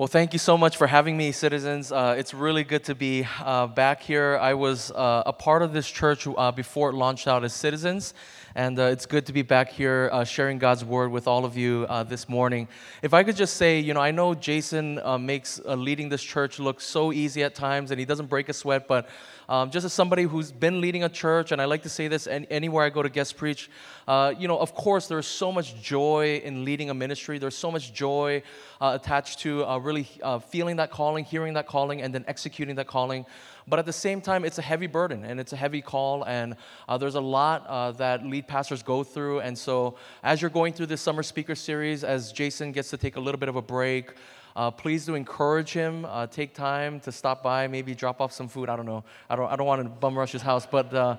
[0.00, 1.92] Well, thank you so much for having me, citizens.
[1.92, 4.38] Uh, it's really good to be uh, back here.
[4.40, 8.14] I was uh, a part of this church uh, before it launched out as citizens,
[8.54, 11.56] and uh, it's good to be back here uh, sharing God's word with all of
[11.56, 12.68] you this morning.
[13.02, 16.80] If I could just say, you know, I know Jason makes leading this church look
[16.80, 19.08] so easy at times, and he doesn't break a sweat, but
[19.50, 22.28] um, just as somebody who's been leading a church, and I like to say this
[22.28, 23.68] any, anywhere I go to guest preach,
[24.06, 27.36] uh, you know, of course, there's so much joy in leading a ministry.
[27.38, 28.44] There's so much joy
[28.80, 32.76] uh, attached to uh, really uh, feeling that calling, hearing that calling, and then executing
[32.76, 33.26] that calling.
[33.70, 36.56] But at the same time, it's a heavy burden and it's a heavy call, and
[36.88, 39.40] uh, there's a lot uh, that lead pastors go through.
[39.40, 43.14] And so, as you're going through this summer speaker series, as Jason gets to take
[43.14, 44.14] a little bit of a break,
[44.56, 46.04] uh, please do encourage him.
[46.04, 48.68] Uh, take time to stop by, maybe drop off some food.
[48.68, 49.04] I don't know.
[49.28, 51.16] I don't, I don't want to bum rush his house, but, uh,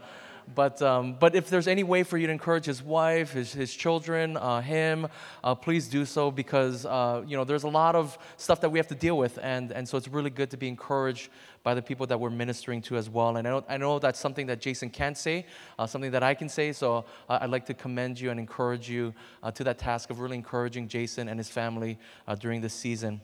[0.54, 3.74] but, um, but if there's any way for you to encourage his wife, his, his
[3.74, 5.08] children, uh, him,
[5.44, 8.80] uh, please do so because uh, you know, there's a lot of stuff that we
[8.80, 9.40] have to deal with.
[9.42, 11.30] And, and so it's really good to be encouraged
[11.64, 13.30] by the people that we're ministering to as well.
[13.30, 15.46] And I know, I know that's something that Jason can't say,
[15.78, 16.72] uh, something that I can say.
[16.74, 19.14] So uh, I'd like to commend you and encourage you
[19.44, 22.00] uh, to that task of really encouraging Jason and his family
[22.40, 23.22] during this season.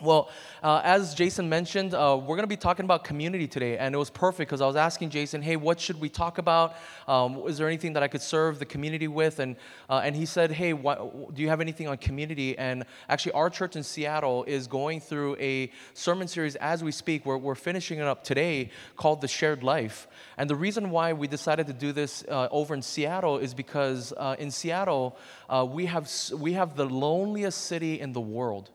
[0.00, 0.30] Well,
[0.62, 3.98] uh, as Jason mentioned, uh, we're going to be talking about community today, and it
[3.98, 6.76] was perfect because I was asking Jason, "Hey, what should we talk about?
[7.08, 9.56] Um, is there anything that I could serve the community with?" And
[9.90, 13.74] uh, and he said, "Hey, do you have anything on community?" And actually, our church
[13.74, 17.26] in Seattle is going through a sermon series as we speak.
[17.26, 21.26] We're we're finishing it up today called "The Shared Life." And the reason why we
[21.26, 25.86] decided to do this uh, over in Seattle is because uh, in Seattle uh, we
[25.86, 28.70] have we have the loneliest city in the world.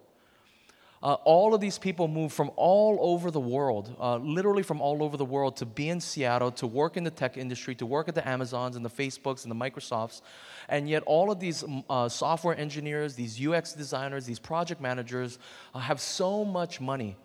[1.04, 5.04] Uh, all of these people moved from all over the world, uh, literally from all
[5.04, 8.08] over the world, to be in Seattle, to work in the tech industry, to work
[8.08, 10.22] at the Amazons and the Facebooks and the Microsofts.
[10.70, 15.40] And yet, all of these uh, software engineers, these UX designers, these project managers
[15.76, 17.18] uh, have so much money.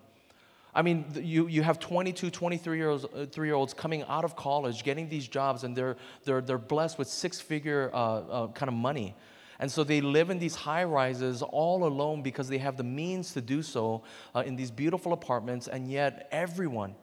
[0.75, 4.25] I mean, you, you have 22, 23 year, olds, uh, three year olds coming out
[4.25, 8.67] of college, getting these jobs, and they're, they're, they're blessed with six figure uh, kind
[8.67, 9.15] of money.
[9.59, 13.33] And so they live in these high rises all alone because they have the means
[13.33, 14.03] to do so
[14.33, 16.95] uh, in these beautiful apartments, and yet everyone,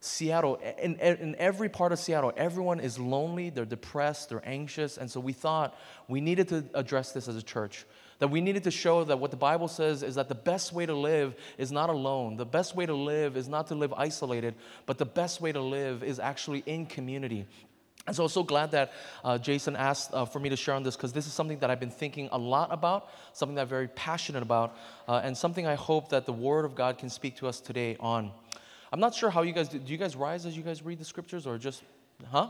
[0.00, 4.96] Seattle, in, in every part of Seattle, everyone is lonely, they're depressed, they're anxious.
[4.96, 5.76] And so we thought
[6.08, 7.84] we needed to address this as a church.
[8.18, 10.86] That we needed to show that what the Bible says is that the best way
[10.86, 12.36] to live is not alone.
[12.36, 14.54] The best way to live is not to live isolated,
[14.86, 17.46] but the best way to live is actually in community.
[18.06, 20.82] And so I'm so glad that uh, Jason asked uh, for me to share on
[20.82, 23.68] this because this is something that I've been thinking a lot about, something that I'm
[23.68, 27.36] very passionate about, uh, and something I hope that the Word of God can speak
[27.36, 28.30] to us today on.
[28.92, 29.78] I'm not sure how you guys do.
[29.78, 31.82] Do you guys rise as you guys read the scriptures or just,
[32.30, 32.48] huh?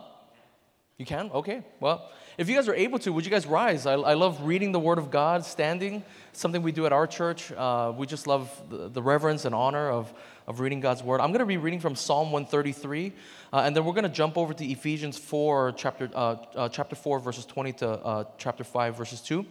[1.01, 1.31] You can?
[1.33, 1.63] Okay.
[1.81, 3.87] Well, if you guys are able to, would you guys rise?
[3.87, 7.51] I, I love reading the Word of God standing, something we do at our church.
[7.51, 10.13] Uh, we just love the, the reverence and honor of
[10.47, 11.21] of reading God's word.
[11.21, 13.13] I'm going to be reading from Psalm 133,
[13.53, 16.97] uh, and then we're going to jump over to Ephesians 4, chapter, uh, uh, chapter
[16.97, 19.47] 4, verses 20 to uh, chapter 5, verses 2.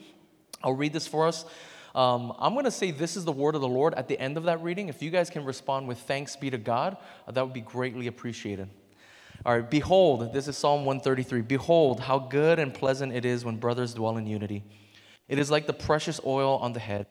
[0.61, 1.45] I'll read this for us.
[1.95, 4.37] Um, I'm going to say this is the word of the Lord at the end
[4.37, 4.89] of that reading.
[4.89, 8.07] If you guys can respond with thanks be to God, uh, that would be greatly
[8.07, 8.69] appreciated.
[9.45, 11.41] All right, behold, this is Psalm 133.
[11.41, 14.63] Behold, how good and pleasant it is when brothers dwell in unity.
[15.27, 17.07] It is like the precious oil on the head,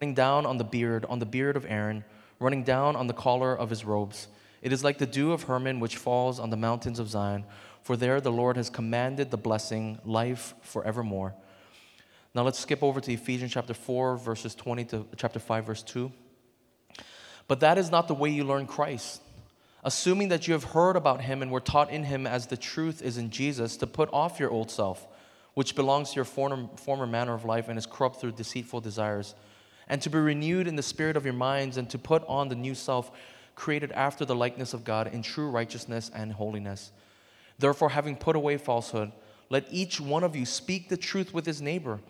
[0.00, 2.04] running down on the beard, on the beard of Aaron
[2.44, 4.28] running down on the collar of his robes.
[4.62, 7.44] It is like the dew of Hermon which falls on the mountains of Zion,
[7.82, 11.34] for there the Lord has commanded the blessing, life forevermore.
[12.34, 16.10] Now let's skip over to Ephesians chapter 4, verses 20 to chapter 5, verse 2.
[17.46, 19.20] But that is not the way you learn Christ.
[19.84, 23.02] Assuming that you have heard about him and were taught in him as the truth
[23.02, 25.06] is in Jesus, to put off your old self,
[25.52, 29.34] which belongs to your former, former manner of life and is corrupt through deceitful desires
[29.88, 32.54] and to be renewed in the spirit of your minds, and to put on the
[32.54, 33.10] new self
[33.54, 36.90] created after the likeness of God in true righteousness and holiness.
[37.58, 39.12] Therefore, having put away falsehood,
[39.50, 42.00] let each one of you speak the truth with his neighbor,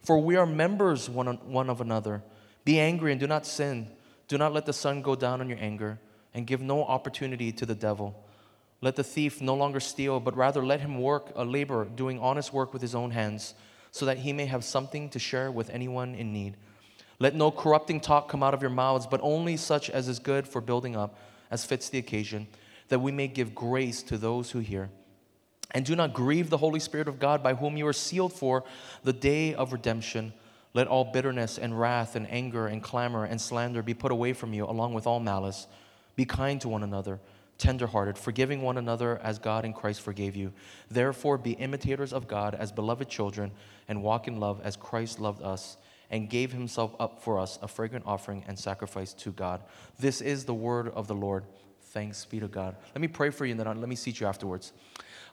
[0.00, 2.22] for we are members one, one of another.
[2.64, 3.88] Be angry and do not sin.
[4.28, 5.98] Do not let the sun go down on your anger,
[6.34, 8.14] and give no opportunity to the devil.
[8.80, 12.52] Let the thief no longer steal, but rather let him work a labor, doing honest
[12.52, 13.54] work with his own hands,
[13.92, 16.56] so that he may have something to share with anyone in need.
[17.18, 20.48] Let no corrupting talk come out of your mouths, but only such as is good
[20.48, 21.16] for building up,
[21.50, 22.48] as fits the occasion,
[22.88, 24.90] that we may give grace to those who hear.
[25.70, 28.64] And do not grieve the Holy Spirit of God, by whom you are sealed for
[29.02, 30.32] the day of redemption.
[30.74, 34.52] Let all bitterness and wrath and anger and clamor and slander be put away from
[34.52, 35.68] you, along with all malice.
[36.16, 37.20] Be kind to one another,
[37.58, 40.52] tenderhearted, forgiving one another as God in Christ forgave you.
[40.90, 43.52] Therefore, be imitators of God as beloved children,
[43.88, 45.76] and walk in love as Christ loved us
[46.10, 49.62] and gave himself up for us, a fragrant offering and sacrifice to God.
[49.98, 51.44] This is the word of the Lord.
[51.80, 52.76] Thanks be to God.
[52.94, 54.72] Let me pray for you and then let me seat you afterwards.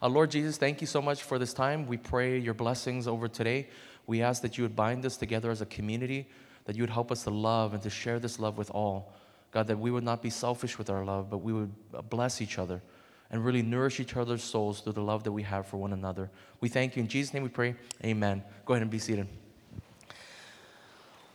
[0.02, 1.86] Uh, Lord Jesus, thank you so much for this time.
[1.86, 3.68] We pray your blessings over today.
[4.08, 6.28] We ask that you would bind us together as a community,
[6.66, 9.14] that you would help us to love and to share this love with all.
[9.52, 11.72] God, that we would not be selfish with our love, but we would
[12.10, 12.82] bless each other
[13.30, 16.30] and really nourish each other's souls through the love that we have for one another.
[16.60, 17.02] We thank you.
[17.02, 17.76] In Jesus' name we pray.
[18.04, 18.44] Amen.
[18.66, 19.28] Go ahead and be seated.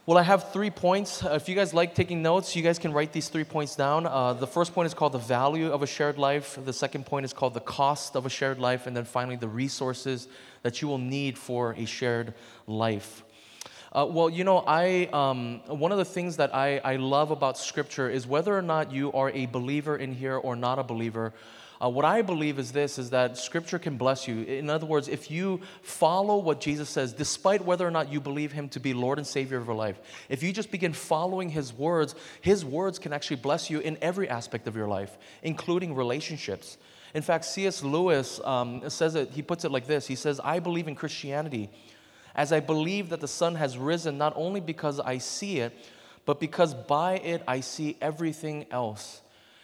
[0.06, 1.24] Well, I have three points.
[1.24, 4.06] Uh, if you guys like taking notes, you guys can write these three points down.
[4.06, 6.56] Uh, the first point is called the value of a shared life.
[6.64, 8.86] The second point is called the cost of a shared life.
[8.86, 10.28] And then finally, the resources
[10.62, 12.34] that you will need for a shared
[12.68, 13.24] life.
[13.96, 17.56] Uh, well, you know, I um, one of the things that I, I love about
[17.56, 21.32] Scripture is whether or not you are a believer in here or not a believer.
[21.82, 24.42] Uh, what I believe is this is that scripture can bless you.
[24.44, 28.50] In other words, if you follow what Jesus says, despite whether or not you believe
[28.50, 30.00] him to be Lord and Savior of your life,
[30.30, 34.26] if you just begin following his words, his words can actually bless you in every
[34.26, 36.78] aspect of your life, including relationships.
[37.12, 37.82] In fact, C.S.
[37.82, 41.68] Lewis um, says it, he puts it like this He says, I believe in Christianity
[42.36, 45.72] as I believe that the sun has risen not only because I see it,
[46.26, 49.22] but because by it I see everything else.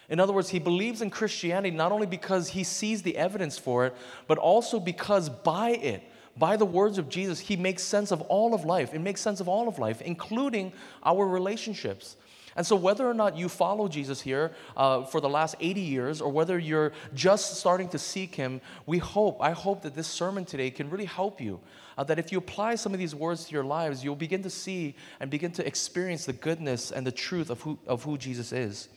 [0.08, 3.86] In other words, he believes in Christianity not only because he sees the evidence for
[3.86, 3.94] it,
[4.26, 6.02] but also because by it,
[6.36, 8.94] by the words of Jesus, he makes sense of all of life.
[8.94, 10.72] It makes sense of all of life, including
[11.04, 12.16] our relationships.
[12.56, 16.20] And so, whether or not you follow Jesus here uh, for the last 80 years,
[16.20, 20.44] or whether you're just starting to seek him, we hope, I hope that this sermon
[20.44, 21.60] today can really help you.
[21.96, 24.50] Uh, that if you apply some of these words to your lives, you'll begin to
[24.50, 28.52] see and begin to experience the goodness and the truth of who, of who Jesus
[28.52, 28.88] is.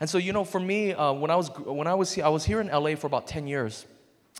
[0.00, 2.44] And so, you know, for me, uh, when I was when I was I was
[2.44, 3.86] here in LA for about 10 years.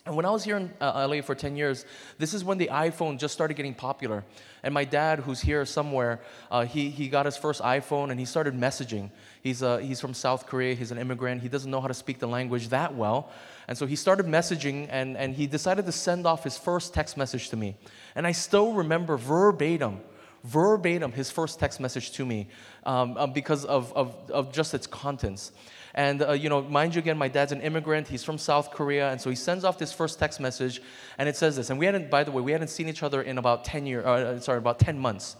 [0.08, 1.84] And when I was here in uh, LA for 10 years,
[2.16, 4.24] this is when the iPhone just started getting popular.
[4.62, 8.24] And my dad, who's here somewhere, uh, he, he got his first iPhone and he
[8.24, 9.10] started messaging.
[9.42, 12.20] He's, uh, he's from South Korea, he's an immigrant, he doesn't know how to speak
[12.20, 13.30] the language that well.
[13.68, 17.18] And so he started messaging and, and he decided to send off his first text
[17.18, 17.76] message to me.
[18.14, 20.00] And I still remember verbatim
[20.44, 22.48] verbatim his first text message to me
[22.86, 25.52] um, uh, because of, of, of just its contents.
[25.98, 28.06] And, uh, you know, mind you, again, my dad's an immigrant.
[28.06, 29.10] He's from South Korea.
[29.10, 30.80] And so he sends off this first text message,
[31.18, 31.70] and it says this.
[31.70, 34.06] And we hadn't, by the way, we hadn't seen each other in about 10 years,
[34.06, 35.34] uh, uh, sorry, about 10 months.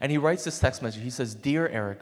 [0.00, 1.00] And he writes this text message.
[1.04, 2.00] He says, Dear Eric,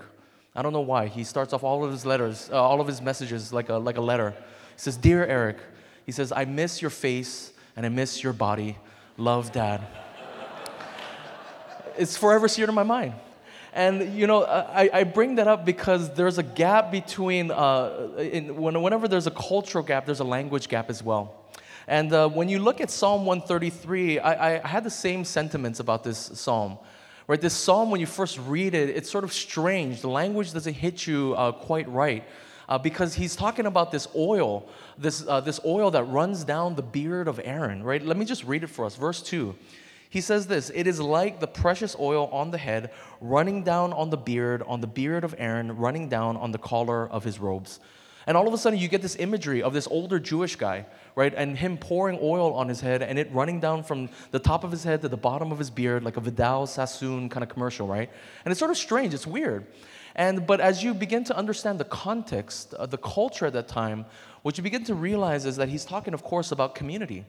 [0.57, 1.09] I don't know why.
[1.09, 3.99] He starts off all of his letters, uh, all of his messages like a, like
[3.99, 4.31] a letter.
[4.31, 5.59] He says, Dear Eric,
[6.07, 8.79] he says, I miss your face and I miss your body.
[9.19, 9.87] Love, Dad
[11.97, 13.15] it's forever seared in my mind.
[13.73, 18.55] And you know, I, I bring that up because there's a gap between, uh, in,
[18.57, 21.35] whenever there's a cultural gap, there's a language gap as well.
[21.87, 26.05] And uh, when you look at Psalm 133, I, I had the same sentiments about
[26.05, 26.79] this psalm.
[27.27, 30.01] Right, this psalm, when you first read it, it's sort of strange.
[30.01, 32.25] The language doesn't hit you uh, quite right.
[32.69, 36.83] Uh, because he's talking about this oil, this, uh, this oil that runs down the
[36.83, 38.05] beard of Aaron, right?
[38.05, 38.97] Let me just read it for us.
[38.97, 39.55] Verse 2
[40.13, 42.91] he says this It is like the precious oil on the head,
[43.23, 47.09] running down on the beard, on the beard of Aaron, running down on the collar
[47.09, 47.81] of his robes.
[48.27, 50.85] And all of a sudden, you get this imagery of this older Jewish guy,
[51.17, 51.33] right?
[51.35, 54.71] And him pouring oil on his head and it running down from the top of
[54.71, 57.87] his head to the bottom of his beard, like a Vidal Sassoon kind of commercial,
[57.87, 58.11] right?
[58.45, 59.67] And it's sort of strange, it's weird.
[60.15, 64.05] And, but as you begin to understand the context, uh, the culture at that time,
[64.43, 67.25] what you begin to realize is that he's talking, of course, about community.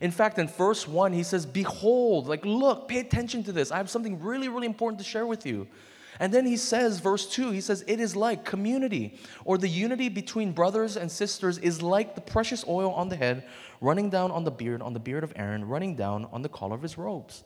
[0.00, 3.70] In fact, in verse 1, he says, Behold, like, look, pay attention to this.
[3.70, 5.66] I have something really, really important to share with you.
[6.18, 10.08] And then he says, verse 2, he says, It is like community, or the unity
[10.08, 13.44] between brothers and sisters is like the precious oil on the head,
[13.80, 16.74] running down on the beard, on the beard of Aaron, running down on the collar
[16.74, 17.44] of his robes.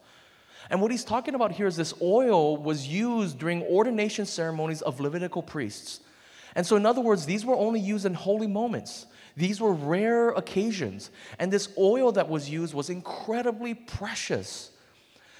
[0.69, 4.99] And what he's talking about here is this oil was used during ordination ceremonies of
[4.99, 6.01] Levitical priests.
[6.55, 9.07] And so, in other words, these were only used in holy moments.
[9.35, 11.11] These were rare occasions.
[11.39, 14.71] And this oil that was used was incredibly precious.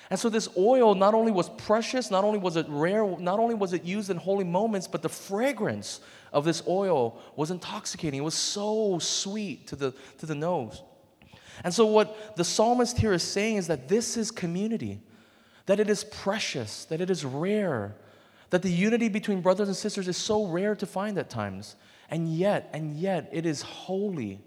[0.10, 3.56] And so this oil not only was precious, not only was it rare, not only
[3.56, 6.02] was it used in holy moments, but the fragrance
[6.34, 8.20] of this oil was intoxicating.
[8.20, 10.84] It was so sweet to the, to the nose.
[11.64, 15.02] And so what the psalmist here is saying is that this is community,
[15.66, 17.96] that it is precious, that it is rare,
[18.50, 21.76] that the unity between brothers and sisters is so rare to find at times.
[22.12, 24.40] And yet, and yet, it is holy.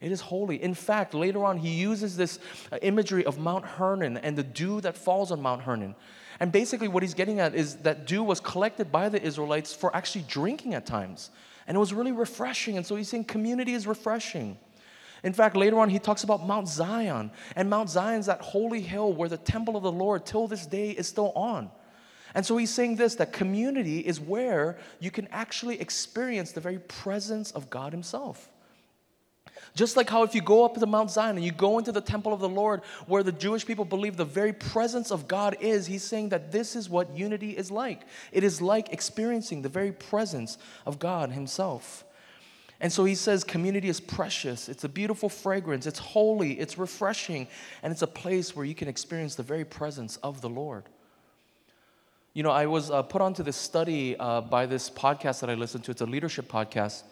[0.00, 0.62] It is holy.
[0.62, 2.38] In fact, later on, he uses this
[2.72, 5.94] uh, imagery of Mount Hermon and the dew that falls on Mount Hermon.
[6.40, 9.94] And basically, what he's getting at is that dew was collected by the Israelites for
[9.94, 11.30] actually drinking at times.
[11.66, 12.78] And it was really refreshing.
[12.78, 14.58] And so he's saying community is refreshing.
[15.22, 17.30] In fact, later on, he talks about Mount Zion.
[17.54, 20.66] And Mount Zion is that holy hill where the temple of the Lord till this
[20.66, 21.70] day is still on.
[22.34, 26.78] And so he's saying this that community is where you can actually experience the very
[26.78, 28.48] presence of God Himself.
[29.74, 32.00] Just like how if you go up to Mount Zion and you go into the
[32.00, 35.86] temple of the Lord where the Jewish people believe the very presence of God is,
[35.86, 38.02] he's saying that this is what unity is like.
[38.32, 42.04] It is like experiencing the very presence of God Himself.
[42.80, 44.68] And so he says community is precious.
[44.68, 45.86] It's a beautiful fragrance.
[45.86, 46.58] It's holy.
[46.58, 47.46] It's refreshing.
[47.82, 50.84] And it's a place where you can experience the very presence of the Lord.
[52.32, 55.54] You know, I was uh, put onto this study uh, by this podcast that I
[55.54, 55.90] listened to.
[55.90, 57.02] It's a leadership podcast.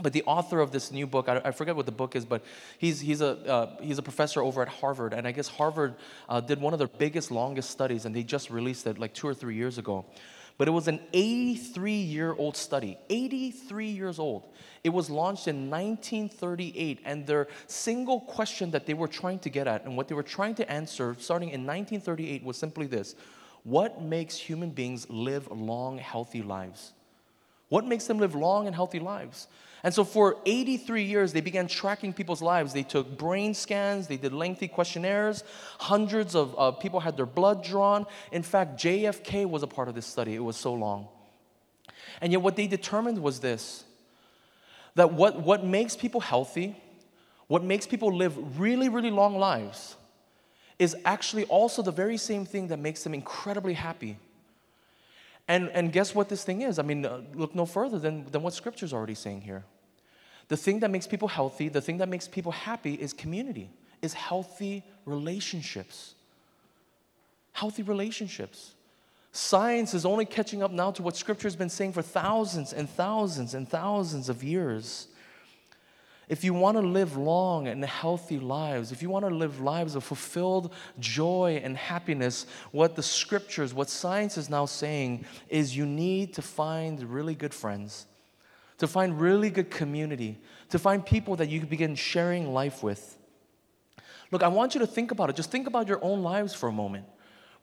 [0.00, 2.42] But the author of this new book, I, I forget what the book is, but
[2.78, 5.12] he's, he's, a, uh, he's a professor over at Harvard.
[5.12, 5.96] And I guess Harvard
[6.30, 9.28] uh, did one of their biggest, longest studies, and they just released it like two
[9.28, 10.06] or three years ago.
[10.56, 14.48] But it was an 83 year old study, 83 years old.
[14.82, 19.66] It was launched in 1938, and their single question that they were trying to get
[19.66, 23.14] at and what they were trying to answer starting in 1938 was simply this
[23.64, 26.92] What makes human beings live long, healthy lives?
[27.70, 29.48] What makes them live long and healthy lives?
[29.82, 32.72] And so for 83 years, they began tracking people's lives.
[32.72, 35.44] They took brain scans, they did lengthy questionnaires,
[35.78, 38.06] hundreds of uh, people had their blood drawn.
[38.32, 41.08] In fact, JFK was a part of this study, it was so long.
[42.20, 43.84] And yet, what they determined was this
[44.94, 46.76] that what, what makes people healthy,
[47.48, 49.96] what makes people live really, really long lives,
[50.78, 54.16] is actually also the very same thing that makes them incredibly happy.
[55.46, 56.78] And, and guess what this thing is?
[56.78, 59.64] I mean, uh, look no further than, than what Scripture's already saying here.
[60.48, 63.70] The thing that makes people healthy, the thing that makes people happy is community,
[64.02, 66.14] is healthy relationships.
[67.52, 68.74] Healthy relationships.
[69.32, 72.88] Science is only catching up now to what Scripture has been saying for thousands and
[72.88, 75.08] thousands and thousands of years.
[76.28, 79.94] If you want to live long and healthy lives, if you want to live lives
[79.94, 85.84] of fulfilled joy and happiness, what the scriptures, what science is now saying is you
[85.84, 88.06] need to find really good friends
[88.78, 90.38] to find really good community,
[90.70, 93.16] to find people that you can begin sharing life with.
[94.30, 95.36] Look, I want you to think about it.
[95.36, 97.04] Just think about your own lives for a moment.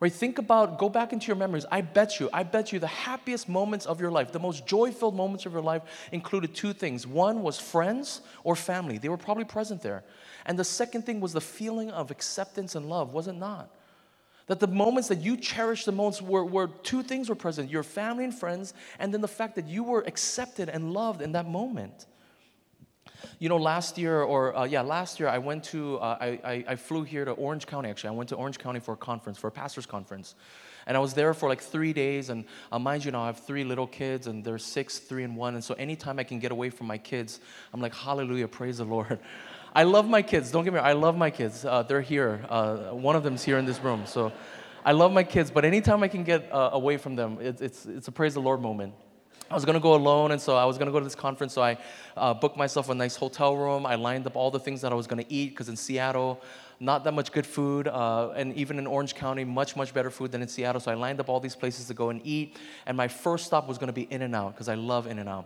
[0.02, 0.12] Right?
[0.12, 1.64] Think about, go back into your memories.
[1.70, 4.90] I bet you, I bet you the happiest moments of your life, the most joy
[4.90, 7.06] filled moments of your life included two things.
[7.06, 10.02] One was friends or family, they were probably present there.
[10.44, 13.70] And the second thing was the feeling of acceptance and love, was it not?
[14.48, 17.84] That the moments that you cherished the most were, were two things were present your
[17.84, 21.46] family and friends, and then the fact that you were accepted and loved in that
[21.46, 22.06] moment.
[23.38, 26.64] You know, last year, or uh, yeah, last year, I went to, uh, I, I,
[26.68, 28.10] I flew here to Orange County actually.
[28.10, 30.34] I went to Orange County for a conference, for a pastor's conference.
[30.86, 32.28] And I was there for like three days.
[32.28, 35.36] And uh, mind you, now I have three little kids, and they're six, three, and
[35.36, 35.54] one.
[35.54, 37.40] And so anytime I can get away from my kids,
[37.72, 39.18] I'm like, hallelujah, praise the Lord.
[39.74, 40.50] I love my kids.
[40.50, 40.86] Don't get me wrong.
[40.86, 41.64] I love my kids.
[41.64, 42.44] Uh, they're here.
[42.48, 44.04] Uh, one of them's here in this room.
[44.06, 44.30] So
[44.84, 45.50] I love my kids.
[45.50, 48.40] But anytime I can get uh, away from them, it, it's, it's a praise the
[48.40, 48.92] Lord moment.
[49.52, 51.14] I was going to go alone, and so I was going to go to this
[51.14, 51.52] conference.
[51.52, 51.76] So I
[52.16, 53.84] uh, booked myself a nice hotel room.
[53.84, 56.40] I lined up all the things that I was going to eat because in Seattle,
[56.80, 60.32] not that much good food, uh, and even in Orange County, much, much better food
[60.32, 60.80] than in Seattle.
[60.80, 62.56] So I lined up all these places to go and eat.
[62.86, 65.18] And my first stop was going to be In N Out because I love In
[65.18, 65.44] N Out.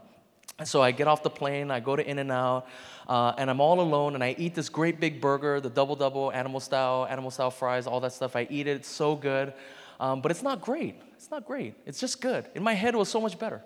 [0.60, 2.68] And So I get off the plane, I go to In N Out,
[3.08, 6.30] uh, and I'm all alone, and I eat this great big burger, the double double,
[6.30, 8.36] animal style, animal style fries, all that stuff.
[8.36, 9.52] I eat it, it's so good,
[9.98, 10.94] um, but it's not great.
[11.16, 11.74] It's not great.
[11.86, 12.46] It's just good.
[12.54, 13.62] In my head, it was so much better.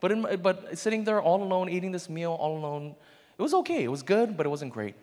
[0.00, 2.94] But, in but sitting there all alone, eating this meal all alone,
[3.38, 3.84] it was okay.
[3.84, 4.94] It was good, but it wasn't great.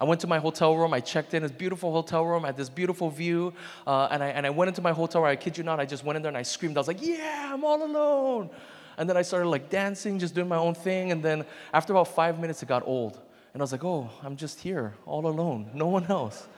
[0.00, 0.92] I went to my hotel room.
[0.92, 1.42] I checked in.
[1.42, 2.44] This beautiful hotel room.
[2.44, 3.52] I had this beautiful view.
[3.86, 5.30] Uh, and, I, and I went into my hotel room.
[5.30, 6.76] I kid you not, I just went in there and I screamed.
[6.76, 8.50] I was like, yeah, I'm all alone.
[8.98, 11.12] And then I started like dancing, just doing my own thing.
[11.12, 13.20] And then after about five minutes, it got old.
[13.52, 16.48] And I was like, oh, I'm just here, all alone, no one else.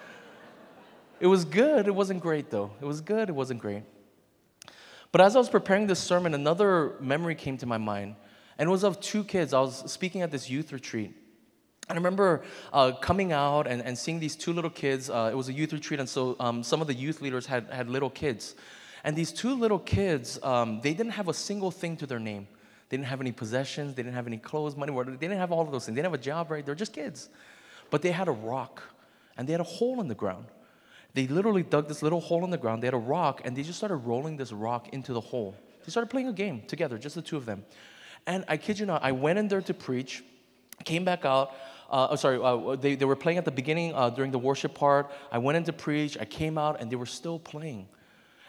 [1.21, 1.87] It was good.
[1.87, 2.71] It wasn't great, though.
[2.81, 3.29] It was good.
[3.29, 3.83] It wasn't great.
[5.15, 8.17] But as I was preparing this sermon, another memory came to my mind.
[8.59, 9.55] And it was of two kids.
[9.55, 11.15] I was speaking at this youth retreat.
[11.89, 12.43] And I remember
[12.73, 15.09] uh, coming out and, and seeing these two little kids.
[15.09, 17.71] Uh, it was a youth retreat, and so um, some of the youth leaders had,
[17.71, 18.57] had little kids.
[19.05, 22.49] And these two little kids, um, they didn't have a single thing to their name.
[22.89, 25.63] They didn't have any possessions, they didn't have any clothes, money, they didn't have all
[25.63, 25.95] of those things.
[25.95, 26.67] They didn't have a job, right?
[26.67, 27.29] They're just kids.
[27.89, 28.83] But they had a rock
[29.37, 30.47] and they had a hole in the ground.
[31.15, 32.83] They literally dug this little hole in the ground.
[32.83, 35.55] They had a rock and they just started rolling this rock into the hole.
[35.85, 37.65] They started playing a game together, just the two of them.
[38.27, 40.25] And I kid you not, I went in there to preach,
[40.85, 41.53] came back out.
[41.91, 44.75] Uh, oh, sorry, uh, they, they were playing at the beginning uh, during the worship
[44.75, 45.13] part.
[45.31, 47.87] I went in to preach, I came out, and they were still playing.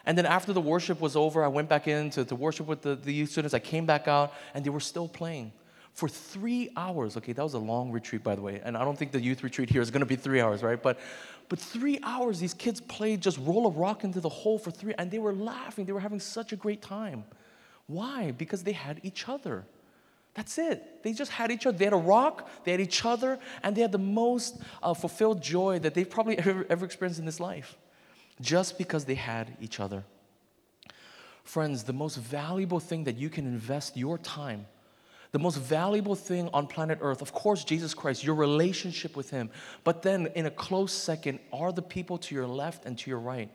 [0.06, 2.82] And then after the worship was over, I went back in to, to worship with
[2.82, 3.54] the, the youth students.
[3.54, 5.52] I came back out, and they were still playing
[5.92, 7.16] for three hours.
[7.16, 8.60] Okay, that was a long retreat, by the way.
[8.64, 10.80] And I don't think the youth retreat here is going to be three hours, right?
[10.80, 10.98] But,
[11.48, 14.94] But three hours, these kids played just roll a rock into the hole for three,
[14.98, 15.84] and they were laughing.
[15.84, 17.24] They were having such a great time.
[17.86, 18.32] Why?
[18.32, 19.64] Because they had each other.
[20.34, 21.02] That's it.
[21.02, 21.78] They just had each other.
[21.78, 25.42] They had a rock, they had each other, and they had the most uh, fulfilled
[25.42, 27.76] joy that they've probably ever, ever experienced in this life
[28.40, 30.04] just because they had each other.
[31.44, 34.66] Friends, the most valuable thing that you can invest your time
[35.32, 39.50] the most valuable thing on planet Earth, of course, Jesus Christ, your relationship with Him.
[39.84, 43.18] But then, in a close second, are the people to your left and to your
[43.18, 43.50] right.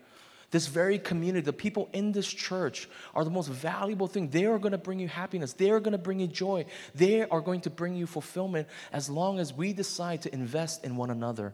[0.52, 4.30] This very community, the people in this church, are the most valuable thing.
[4.30, 5.54] They are going to bring you happiness.
[5.54, 6.66] They are going to bring you joy.
[6.94, 10.98] They are going to bring you fulfillment as long as we decide to invest in
[10.98, 11.54] one another.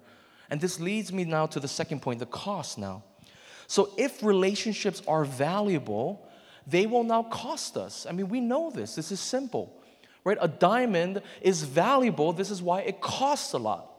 [0.49, 3.03] And this leads me now to the second point the cost now.
[3.67, 6.27] So, if relationships are valuable,
[6.65, 8.07] they will now cost us.
[8.09, 8.95] I mean, we know this.
[8.95, 9.76] This is simple
[10.27, 10.37] right?
[10.41, 12.33] A diamond is valuable.
[12.33, 13.93] This is why it costs a lot.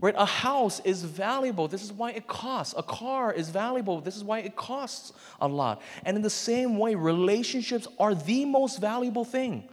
[0.00, 0.14] Right?
[0.16, 1.68] A house is valuable.
[1.68, 2.74] This is why it costs.
[2.76, 4.00] A car is valuable.
[4.00, 5.80] This is why it costs a lot.
[6.04, 9.68] And in the same way, relationships are the most valuable thing.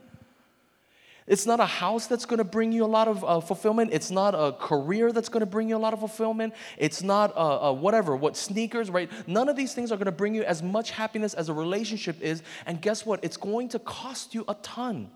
[1.27, 3.89] It's not a house that's going to bring you a lot of uh, fulfillment.
[3.91, 6.53] It's not a career that's going to bring you a lot of fulfillment.
[6.77, 9.09] It's not uh, uh, whatever, what sneakers, right?
[9.25, 12.21] None of these things are going to bring you as much happiness as a relationship
[12.21, 12.43] is.
[12.67, 13.23] And guess what?
[13.23, 15.09] It's going to cost you a ton.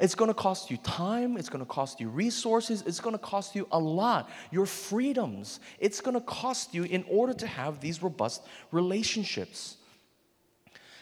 [0.00, 3.22] It's going to cost you time, it's going to cost you resources, it's going to
[3.22, 4.30] cost you a lot.
[4.50, 9.76] Your freedoms, it's going to cost you in order to have these robust relationships.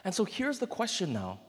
[0.04, 1.40] And so here's the question now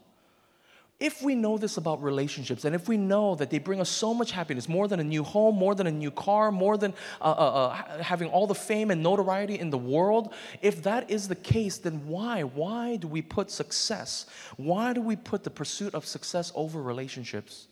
[1.04, 4.14] if we know this about relationships, and if we know that they bring us so
[4.14, 7.26] much happiness, more than a new home, more than a new car, more than uh,
[7.26, 11.36] uh, uh, having all the fame and notoriety in the world, if that is the
[11.36, 12.44] case, then why?
[12.44, 14.28] Why do we put success?
[14.56, 17.68] Why do we put the pursuit of success over relationships?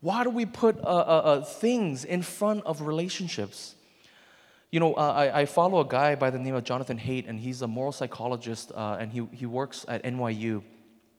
[0.00, 3.74] Why do we put uh, uh, uh, things in front of relationships?
[4.70, 7.62] You know, I, I, follow a guy by the name of Jonathan Haidt, and he's
[7.62, 10.62] a moral psychologist, and he, he works at NYU.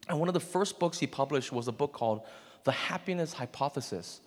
[0.08, 2.22] And one of the first books he published was a book called
[2.64, 4.22] The Happiness Hypothesis.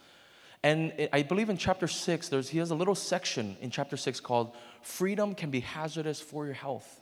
[0.63, 4.19] And I believe in chapter six, there's, he has a little section in chapter six
[4.19, 7.01] called Freedom Can Be Hazardous for Your Health.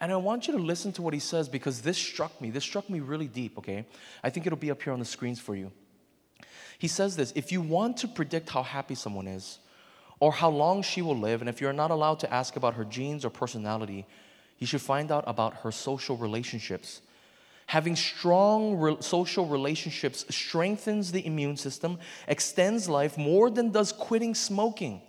[0.00, 2.50] And I want you to listen to what he says because this struck me.
[2.50, 3.84] This struck me really deep, okay?
[4.22, 5.72] I think it'll be up here on the screens for you.
[6.78, 9.58] He says this If you want to predict how happy someone is,
[10.20, 12.84] or how long she will live, and if you're not allowed to ask about her
[12.84, 14.06] genes or personality,
[14.58, 17.00] you should find out about her social relationships
[17.68, 24.34] Having strong re- social relationships strengthens the immune system, extends life more than does quitting
[24.34, 25.02] smoking.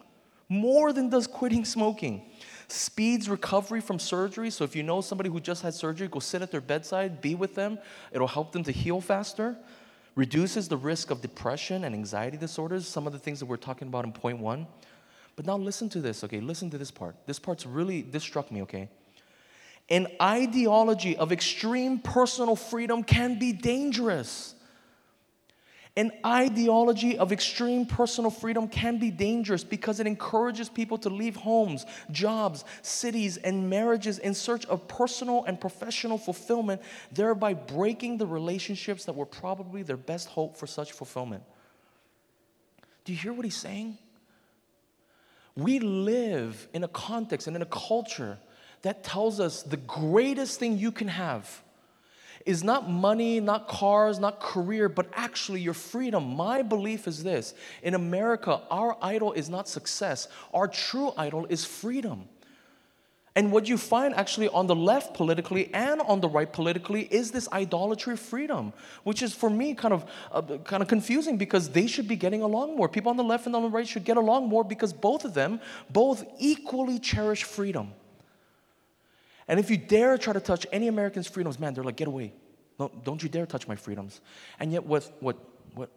[0.50, 2.30] More than does quitting smoking.
[2.68, 4.50] Speeds recovery from surgery.
[4.50, 7.34] So if you know somebody who just had surgery, go sit at their bedside, be
[7.34, 7.80] with them.
[8.12, 9.56] It'll help them to heal faster.
[10.16, 13.88] Reduces the risk of depression and anxiety disorders, some of the things that we're talking
[13.88, 14.68] about in point one.
[15.38, 16.42] But now listen to this, okay?
[16.42, 17.16] Listen to this part.
[17.26, 18.90] This part's really, this struck me, okay?
[19.90, 24.54] An ideology of extreme personal freedom can be dangerous.
[25.98, 31.36] An ideology of extreme personal freedom can be dangerous because it encourages people to leave
[31.36, 38.28] homes, jobs, cities, and marriages in search of personal and professional fulfillment, thereby breaking the
[38.28, 41.44] relationships that were probably their best hope for such fulfillment.
[43.04, 43.98] Do you hear what he's saying?
[45.56, 48.38] We live in a context and in a culture
[48.82, 51.62] that tells us the greatest thing you can have
[52.46, 56.36] is not money, not cars, not career, but actually your freedom.
[56.36, 61.66] My belief is this in America, our idol is not success, our true idol is
[61.66, 62.28] freedom.
[63.36, 67.32] And what you find actually on the left politically and on the right politically is
[67.32, 71.70] this idolatry of freedom, which is for me kind of uh, kind of confusing because
[71.70, 72.90] they should be getting along more.
[72.90, 75.34] People on the left and on the right should get along more because both of
[75.36, 77.94] them both equally cherish freedom.
[79.50, 82.34] And if you dare try to touch any American's freedoms, man, they're like, get away.
[82.80, 84.22] No, don't you dare touch my freedoms.
[84.60, 85.38] And yet, what, what,
[85.74, 85.90] what,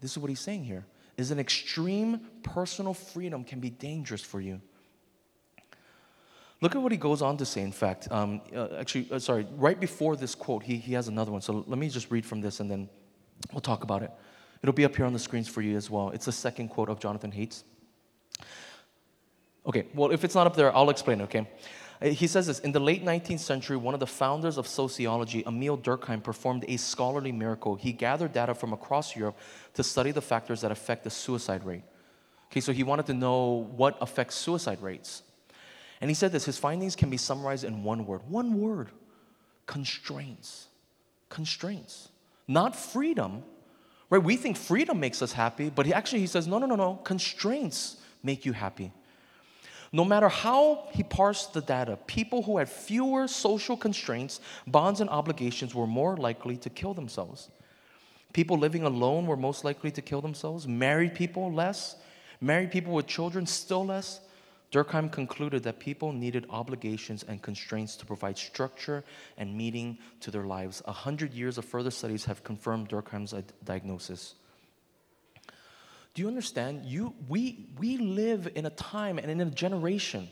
[0.00, 0.84] this is what he's saying here
[1.16, 4.60] is an extreme personal freedom can be dangerous for you.
[6.60, 8.08] Look at what he goes on to say, in fact.
[8.10, 11.40] Um, uh, actually, uh, sorry, right before this quote, he, he has another one.
[11.40, 12.88] So let me just read from this and then
[13.52, 14.10] we'll talk about it.
[14.62, 16.10] It'll be up here on the screens for you as well.
[16.10, 17.64] It's the second quote of Jonathan Haidt's.
[19.66, 21.46] Okay, well, if it's not up there, I'll explain, okay?
[22.00, 25.42] Uh, he says this In the late 19th century, one of the founders of sociology,
[25.46, 27.74] Emil Durkheim, performed a scholarly miracle.
[27.74, 29.36] He gathered data from across Europe
[29.74, 31.82] to study the factors that affect the suicide rate.
[32.50, 35.22] Okay, so he wanted to know what affects suicide rates.
[36.00, 38.90] And he said this his findings can be summarized in one word one word
[39.66, 40.68] constraints.
[41.28, 42.08] Constraints.
[42.46, 43.42] Not freedom,
[44.08, 44.22] right?
[44.22, 46.94] We think freedom makes us happy, but he actually he says, no, no, no, no.
[47.04, 48.92] Constraints make you happy.
[49.92, 55.08] No matter how he parsed the data, people who had fewer social constraints, bonds, and
[55.08, 57.48] obligations were more likely to kill themselves.
[58.32, 60.68] People living alone were most likely to kill themselves.
[60.68, 61.96] Married people, less.
[62.40, 64.20] Married people with children, still less.
[64.70, 69.02] Durkheim concluded that people needed obligations and constraints to provide structure
[69.38, 70.82] and meaning to their lives.
[70.84, 74.34] A hundred years of further studies have confirmed Durkheim's uh, diagnosis.
[76.18, 76.84] Do you understand?
[76.84, 80.26] You, we, we live in a time and in a generation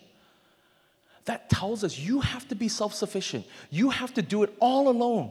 [1.27, 4.88] that tells us you have to be self sufficient, you have to do it all
[4.88, 5.31] alone.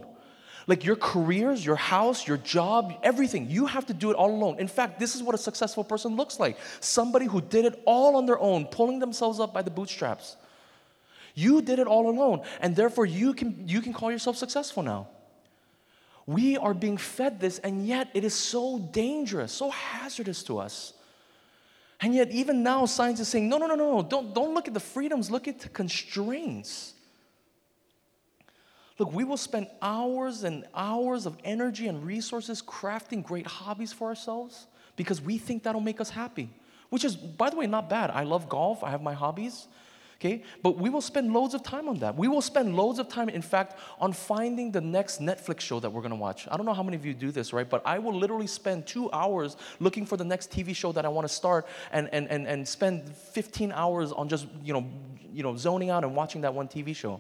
[0.65, 4.57] Like your careers, your house, your job, everything, you have to do it all alone.
[4.57, 8.15] In fact, this is what a successful person looks like somebody who did it all
[8.15, 10.37] on their own, pulling themselves up by the bootstraps.
[11.33, 15.09] You did it all alone, and therefore you can, you can call yourself successful now.
[16.27, 20.93] We are being fed this, and yet it is so dangerous, so hazardous to us.
[22.01, 24.73] And yet, even now, science is saying, no, no, no, no, don't, don't look at
[24.73, 26.93] the freedoms, look at the constraints.
[28.97, 34.07] Look, we will spend hours and hours of energy and resources crafting great hobbies for
[34.07, 36.49] ourselves because we think that'll make us happy,
[36.89, 38.09] which is, by the way, not bad.
[38.09, 39.67] I love golf, I have my hobbies.
[40.15, 40.43] Okay?
[40.63, 42.15] But we will spend loads of time on that.
[42.15, 45.89] We will spend loads of time, in fact, on finding the next Netflix show that
[45.89, 46.47] we're gonna watch.
[46.49, 47.69] I don't know how many of you do this, right?
[47.69, 51.09] But I will literally spend two hours looking for the next TV show that I
[51.09, 54.85] wanna start and, and, and, and spend 15 hours on just, you know,
[55.33, 57.19] you know, zoning out and watching that one TV show.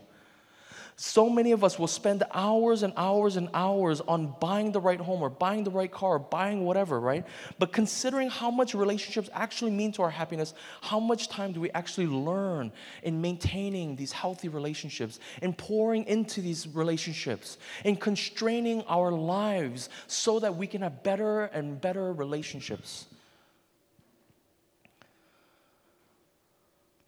[0.97, 4.99] So many of us will spend hours and hours and hours on buying the right
[4.99, 7.25] home or buying the right car or buying whatever, right?
[7.59, 11.69] But considering how much relationships actually mean to our happiness, how much time do we
[11.71, 12.71] actually learn
[13.03, 20.39] in maintaining these healthy relationships, in pouring into these relationships, in constraining our lives so
[20.39, 23.07] that we can have better and better relationships?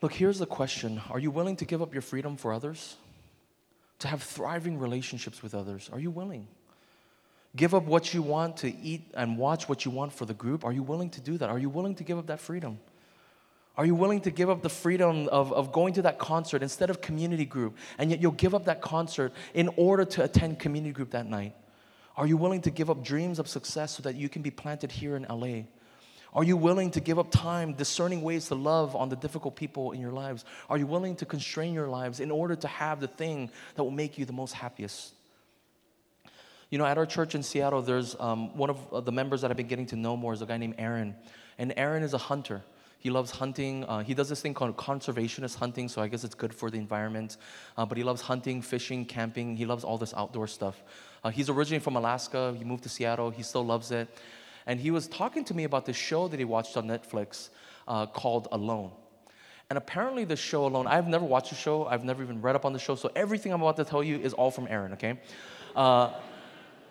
[0.02, 2.97] Look, here's the question Are you willing to give up your freedom for others?
[3.99, 5.89] To have thriving relationships with others?
[5.91, 6.47] Are you willing?
[7.55, 10.63] Give up what you want to eat and watch what you want for the group?
[10.63, 11.49] Are you willing to do that?
[11.49, 12.79] Are you willing to give up that freedom?
[13.77, 16.89] Are you willing to give up the freedom of, of going to that concert instead
[16.89, 20.91] of community group, and yet you'll give up that concert in order to attend community
[20.91, 21.55] group that night?
[22.15, 24.91] Are you willing to give up dreams of success so that you can be planted
[24.91, 25.65] here in LA?
[26.34, 29.92] Are you willing to give up time discerning ways to love on the difficult people
[29.92, 30.46] in your lives?
[30.70, 33.92] Are you willing to constrain your lives in order to have the thing that will
[33.92, 35.13] make you the most happiest?
[36.70, 39.58] You know, at our church in Seattle, there's um, one of the members that I've
[39.58, 41.16] been getting to know more is a guy named Aaron.
[41.58, 42.62] And Aaron is a hunter.
[43.00, 43.86] He loves hunting.
[43.86, 46.78] Uh, he does this thing called conservationist hunting, so I guess it's good for the
[46.78, 47.38] environment.
[47.78, 49.56] Uh, but he loves hunting, fishing, camping.
[49.56, 50.84] He loves all this outdoor stuff.
[51.24, 52.54] Uh, he's originally from Alaska.
[52.58, 53.30] He moved to Seattle.
[53.30, 54.10] He still loves it
[54.67, 57.49] and he was talking to me about this show that he watched on Netflix
[57.88, 58.91] uh, called Alone.
[59.69, 62.65] And apparently, the show Alone, I've never watched the show, I've never even read up
[62.65, 65.19] on the show, so everything I'm about to tell you is all from Aaron, okay?
[65.75, 66.12] Uh,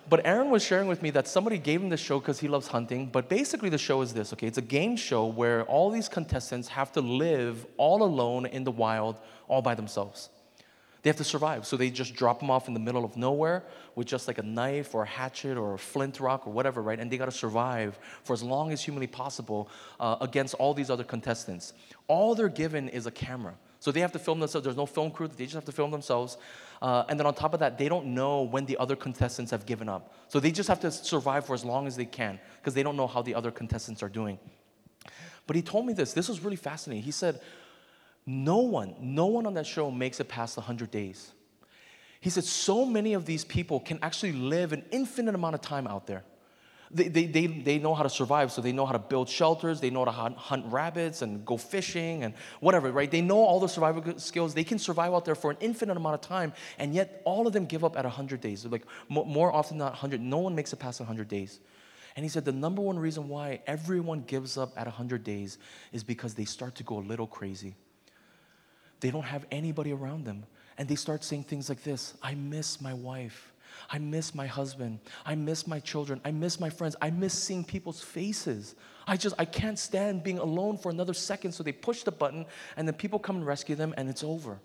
[0.08, 2.68] but Aaron was sharing with me that somebody gave him the show because he loves
[2.68, 3.06] hunting.
[3.06, 4.46] But basically, the show is this okay?
[4.46, 8.70] It's a game show where all these contestants have to live all alone in the
[8.70, 10.30] wild, all by themselves.
[11.02, 11.66] They have to survive.
[11.66, 14.42] So they just drop them off in the middle of nowhere with just like a
[14.42, 16.98] knife or a hatchet or a flint rock or whatever, right?
[16.98, 19.68] And they got to survive for as long as humanly possible
[20.00, 21.72] uh, against all these other contestants.
[22.08, 23.54] All they're given is a camera.
[23.78, 24.64] So they have to film themselves.
[24.64, 25.28] There's no film crew.
[25.28, 26.38] They just have to film themselves.
[26.82, 29.64] Uh, and then on top of that, they don't know when the other contestants have
[29.64, 30.12] given up.
[30.28, 32.96] So they just have to survive for as long as they can because they don't
[32.96, 34.38] know how the other contestants are doing.
[35.46, 36.12] But he told me this.
[36.12, 37.04] This was really fascinating.
[37.04, 37.40] He said,
[38.26, 41.32] no one, no one on that show makes it past 100 days.
[42.20, 45.86] He said, so many of these people can actually live an infinite amount of time
[45.86, 46.24] out there.
[46.90, 49.80] They, they, they, they know how to survive, so they know how to build shelters,
[49.80, 53.10] they know how to hunt rabbits and go fishing and whatever, right?
[53.10, 54.54] They know all the survival skills.
[54.54, 57.52] They can survive out there for an infinite amount of time, and yet all of
[57.52, 58.64] them give up at 100 days.
[58.66, 61.60] Like more often than not 100, no one makes it past 100 days.
[62.14, 65.58] And he said the number one reason why everyone gives up at 100 days
[65.92, 67.74] is because they start to go a little crazy.
[69.00, 70.44] They don't have anybody around them.
[70.78, 73.52] And they start saying things like this I miss my wife.
[73.90, 75.00] I miss my husband.
[75.24, 76.20] I miss my children.
[76.24, 76.96] I miss my friends.
[77.00, 78.74] I miss seeing people's faces.
[79.06, 81.52] I just, I can't stand being alone for another second.
[81.52, 84.58] So they push the button and then people come and rescue them and it's over.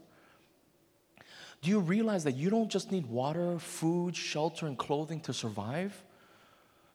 [1.62, 6.02] Do you realize that you don't just need water, food, shelter, and clothing to survive?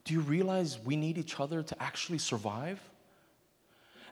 [0.04, 2.80] Do you realize we need each other to actually survive?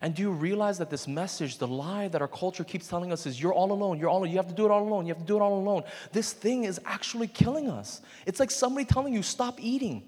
[0.04, 3.24] And do you realize that this message, the lie that our culture keeps telling us
[3.24, 5.22] is you're all alone, you're all you have to do it all alone, you have
[5.22, 5.82] to do it all alone.
[6.12, 8.02] This thing is actually killing us.
[8.26, 10.02] It's like somebody telling you stop eating,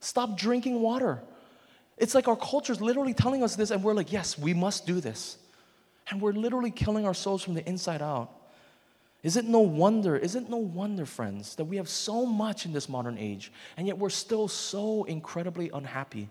[0.00, 1.22] stop drinking water.
[1.98, 4.86] It's like our culture is literally telling us this and we're like, "Yes, we must
[4.86, 5.38] do this."
[6.10, 8.32] And we're literally killing our souls from the inside out.
[9.22, 12.72] Is it no wonder, is it no wonder, friends, that we have so much in
[12.72, 16.28] this modern age, and yet we're still so incredibly unhappy?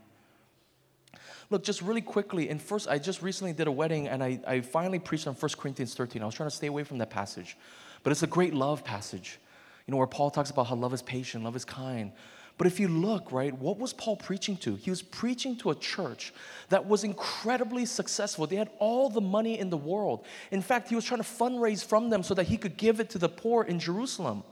[1.49, 4.61] Look, just really quickly, in first, I just recently did a wedding and I, I
[4.61, 6.21] finally preached on 1 Corinthians 13.
[6.21, 7.57] I was trying to stay away from that passage,
[8.03, 9.39] but it's a great love passage,
[9.85, 12.11] you know, where Paul talks about how love is patient, love is kind.
[12.57, 14.75] But if you look, right, what was Paul preaching to?
[14.75, 16.33] He was preaching to a church
[16.69, 18.47] that was incredibly successful.
[18.47, 20.25] They had all the money in the world.
[20.49, 23.11] In fact, he was trying to fundraise from them so that he could give it
[23.11, 24.43] to the poor in Jerusalem.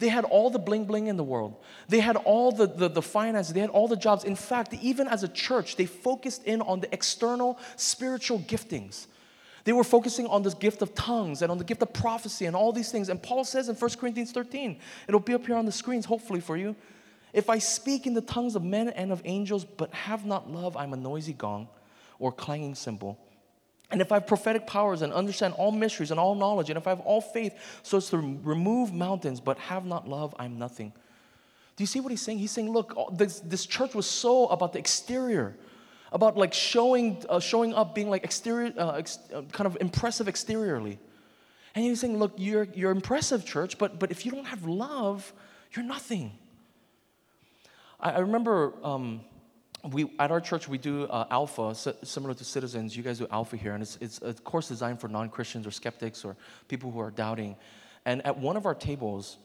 [0.00, 1.54] They had all the bling bling in the world.
[1.88, 3.52] They had all the, the, the finances.
[3.52, 4.24] They had all the jobs.
[4.24, 9.06] In fact, even as a church, they focused in on the external spiritual giftings.
[9.64, 12.56] They were focusing on this gift of tongues and on the gift of prophecy and
[12.56, 13.10] all these things.
[13.10, 16.40] And Paul says in 1 Corinthians 13, it'll be up here on the screens, hopefully,
[16.40, 16.74] for you.
[17.34, 20.78] If I speak in the tongues of men and of angels, but have not love,
[20.78, 21.68] I'm a noisy gong
[22.18, 23.18] or clanging cymbal.
[23.90, 26.86] And if I have prophetic powers and understand all mysteries and all knowledge, and if
[26.86, 30.92] I have all faith so as to remove mountains but have not love, I'm nothing.
[31.76, 32.38] Do you see what he's saying?
[32.38, 35.56] He's saying, look, this, this church was so about the exterior,
[36.12, 40.28] about like showing, uh, showing up, being like exterior, uh, ex, uh, kind of impressive
[40.28, 40.98] exteriorly.
[41.74, 45.32] And he's saying, look, you're, you're impressive, church, but, but if you don't have love,
[45.72, 46.32] you're nothing.
[47.98, 49.22] I, I remember um,
[49.92, 52.96] we at our church we do uh, alpha similar to citizens.
[52.96, 56.24] You guys do alpha here and it's, it's a course designed for non-christians or skeptics
[56.24, 56.36] or
[56.68, 57.56] people who are doubting.
[58.04, 59.38] And at one of our tables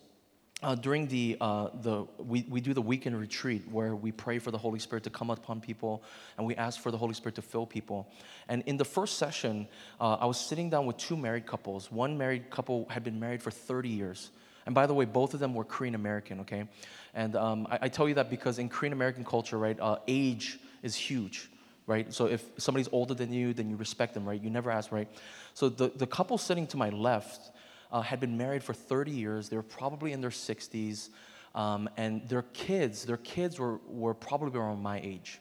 [0.64, 4.52] uh, during the, uh, the we, we do the weekend retreat where we pray for
[4.52, 6.04] the holy spirit to come upon people
[6.38, 8.10] and we ask for the holy spirit to fill people.
[8.48, 9.68] And in the first session
[10.00, 11.92] uh, i was sitting down with two married couples.
[11.92, 14.32] One married couple had been married for 30 years.
[14.66, 16.68] And by the way, both of them were Korean American, okay?
[17.16, 20.60] And um, I, I, tell you that because in Korean American culture, right, uh, age
[20.84, 21.50] is huge,
[21.88, 22.14] right?
[22.14, 24.40] So if somebody's older than you, then you respect them, right?
[24.40, 25.08] You never ask, right?
[25.54, 27.52] So the, the couple sitting to my left
[27.92, 29.48] uh, had been married for 30 years.
[29.48, 31.10] They were probably in their 60s.
[31.56, 35.40] Um, and their kids, their kids were, were probably around my age.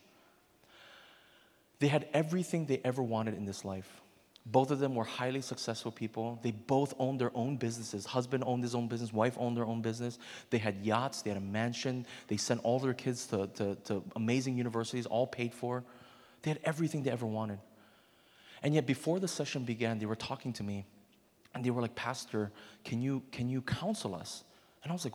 [1.81, 4.01] They had everything they ever wanted in this life.
[4.47, 6.39] Both of them were highly successful people.
[6.43, 8.05] They both owned their own businesses.
[8.05, 10.19] Husband owned his own business, wife owned their own business.
[10.51, 12.07] They had yachts, they had a mansion.
[12.29, 15.83] They sent all their kids to, to, to amazing universities, all paid for.
[16.43, 17.59] They had everything they ever wanted.
[18.63, 20.87] And yet, before the session began, they were talking to me
[21.55, 22.51] and they were like, Pastor,
[22.85, 24.45] can you, can you counsel us?
[24.83, 25.15] And I was like,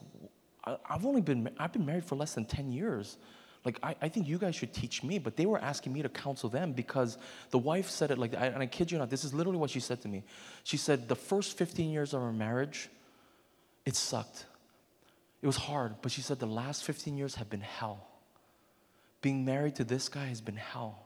[0.89, 3.17] I've only been, I've been married for less than 10 years.
[3.65, 5.19] Like, I, I think you guys should teach me.
[5.19, 7.17] But they were asking me to counsel them because
[7.51, 9.79] the wife said it like, and I kid you not, this is literally what she
[9.79, 10.23] said to me.
[10.63, 12.89] She said, the first 15 years of our marriage,
[13.85, 14.45] it sucked.
[15.41, 15.95] It was hard.
[16.01, 18.07] But she said, the last 15 years have been hell.
[19.21, 21.05] Being married to this guy has been hell.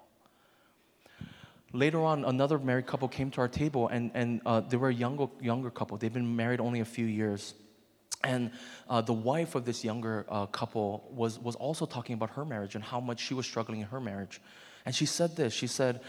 [1.72, 4.94] Later on, another married couple came to our table, and, and uh, they were a
[4.94, 5.98] younger, younger couple.
[5.98, 7.56] They've been married only a few years.
[8.24, 8.52] And
[8.90, 12.76] uh, the wife of this younger uh, couple was, was also talking about her marriage
[12.76, 14.42] and how much she was struggling in her marriage.
[14.86, 16.02] And she said this she said,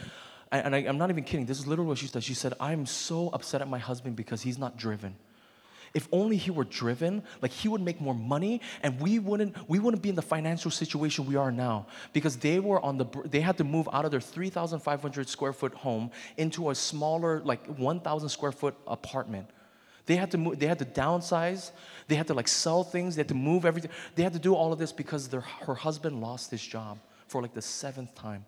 [0.53, 2.22] and I, am not even kidding, this is literally what she said.
[2.22, 5.16] She said, I'm so upset at my husband because he's not driven.
[5.94, 9.79] If only he were driven, like he would make more money and we wouldn't, we
[9.79, 13.40] wouldn't be in the financial situation we are now because they were on the, they
[13.40, 18.29] had to move out of their 3,500 square foot home into a smaller, like 1,000
[18.29, 19.48] square foot apartment
[20.07, 21.71] they had to move, they had to downsize.
[22.09, 23.17] They had to like sell things.
[23.17, 23.90] They had to move everything.
[24.14, 27.40] They had to do all of this because their, her husband lost his job for
[27.40, 28.45] like the seventh time.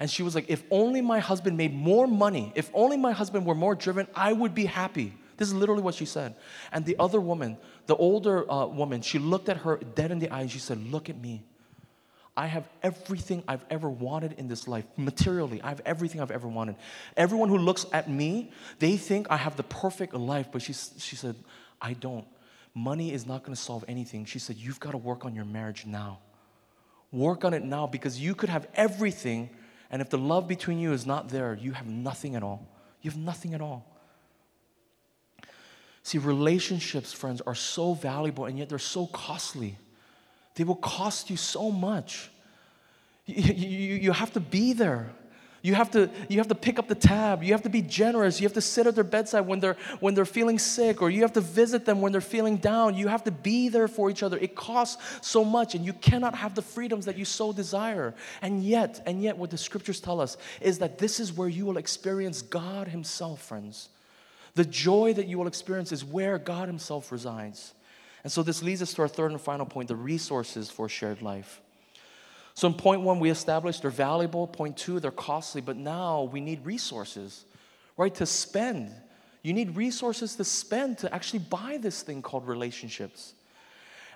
[0.00, 3.46] And she was like, if only my husband made more money, if only my husband
[3.46, 5.14] were more driven, I would be happy.
[5.36, 6.34] This is literally what she said.
[6.72, 10.30] And the other woman, the older uh, woman, she looked at her dead in the
[10.30, 11.42] eye and she said, Look at me.
[12.36, 14.84] I have everything I've ever wanted in this life.
[14.96, 16.76] Materially, I have everything I've ever wanted.
[17.16, 21.14] Everyone who looks at me, they think I have the perfect life, but she, she
[21.14, 21.36] said,
[21.80, 22.26] I don't.
[22.74, 24.24] Money is not going to solve anything.
[24.24, 26.18] She said, You've got to work on your marriage now.
[27.12, 29.48] Work on it now because you could have everything,
[29.90, 32.66] and if the love between you is not there, you have nothing at all.
[33.00, 33.86] You have nothing at all.
[36.02, 39.78] See, relationships, friends, are so valuable and yet they're so costly.
[40.54, 42.30] They will cost you so much.
[43.26, 45.10] You, you, you have to be there.
[45.64, 47.42] You have, to, you have to pick up the tab.
[47.42, 48.38] You have to be generous.
[48.38, 51.22] You have to sit at their bedside when they're, when they're feeling sick, or you
[51.22, 52.94] have to visit them when they're feeling down.
[52.94, 54.36] You have to be there for each other.
[54.36, 58.14] It costs so much, and you cannot have the freedoms that you so desire.
[58.42, 61.64] And yet, and yet, what the scriptures tell us is that this is where you
[61.64, 63.88] will experience God Himself, friends.
[64.56, 67.72] The joy that you will experience is where God Himself resides.
[68.24, 71.22] And so this leads us to our third and final point the resources for shared
[71.22, 71.60] life.
[72.54, 74.46] So, in point one, we established they're valuable.
[74.46, 75.60] Point two, they're costly.
[75.60, 77.44] But now we need resources,
[77.96, 78.92] right, to spend.
[79.42, 83.34] You need resources to spend to actually buy this thing called relationships.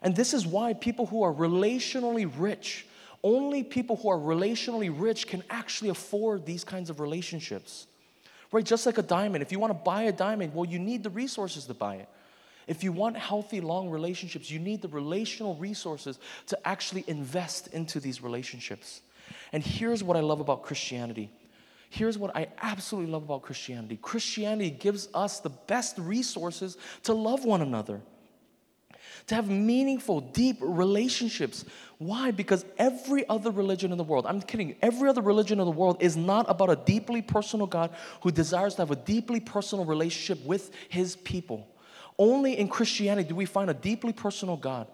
[0.01, 2.87] And this is why people who are relationally rich,
[3.23, 7.87] only people who are relationally rich can actually afford these kinds of relationships.
[8.53, 8.65] Right?
[8.65, 9.43] Just like a diamond.
[9.43, 12.09] If you want to buy a diamond, well, you need the resources to buy it.
[12.69, 17.99] If you want healthy, long relationships, you need the relational resources to actually invest into
[17.99, 19.01] these relationships.
[19.53, 21.31] And here's what I love about Christianity.
[21.91, 27.45] Here's what I absolutely love about Christianity Christianity gives us the best resources to love
[27.45, 28.01] one another
[29.29, 31.65] to have meaningful, deep relationships.
[31.99, 32.31] Why?
[32.31, 35.99] Because every other religion in the world, I'm kidding, every other religion in the world
[36.01, 37.91] is not about a deeply personal God
[38.23, 41.67] who desires to have a deeply personal relationship with his people.
[42.19, 44.89] Only in Christianity do we find a deeply personal God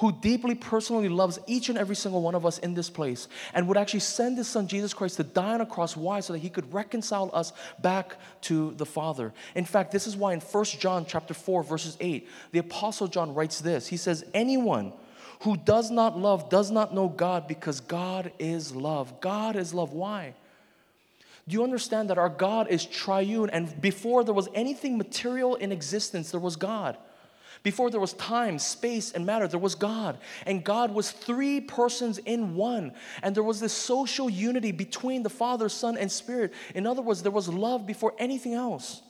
[0.00, 3.68] who deeply personally loves each and every single one of us in this place and
[3.68, 5.96] would actually send his son Jesus Christ to die on a cross.
[5.96, 6.20] Why?
[6.20, 9.32] So that he could reconcile us back to the Father.
[9.54, 13.34] In fact, this is why in 1 John chapter 4, verses 8, the Apostle John
[13.34, 13.86] writes this.
[13.86, 14.92] He says, Anyone
[15.40, 19.20] who does not love does not know God because God is love.
[19.20, 19.92] God is love.
[19.92, 20.34] Why?
[21.46, 25.72] Do you understand that our God is triune and before there was anything material in
[25.72, 26.96] existence, there was God?
[27.62, 30.18] Before there was time, space, and matter, there was God.
[30.44, 32.92] And God was three persons in one.
[33.22, 36.52] And there was this social unity between the Father, Son, and Spirit.
[36.74, 39.00] In other words, there was love before anything else.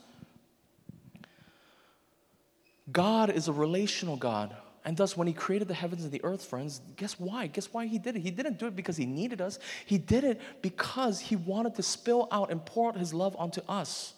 [2.92, 4.55] God is a relational God.
[4.85, 7.47] And thus, when He created the heavens and the earth, friends, guess why?
[7.47, 8.20] Guess why He did it?
[8.20, 9.59] He didn't do it because He needed us.
[9.87, 13.62] He did it because He wanted to spill out and pour out His love onto
[13.68, 14.14] us.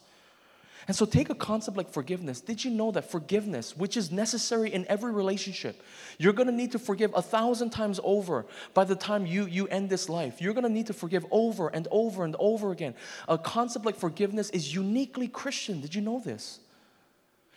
[0.88, 2.40] And so take a concept like forgiveness.
[2.40, 5.82] Did you know that forgiveness, which is necessary in every relationship,
[6.18, 9.90] you're gonna need to forgive a thousand times over by the time you, you end
[9.90, 10.40] this life.
[10.40, 12.94] You're gonna need to forgive over and over and over again.
[13.26, 15.80] A concept like forgiveness is uniquely Christian.
[15.80, 16.60] Did you know this?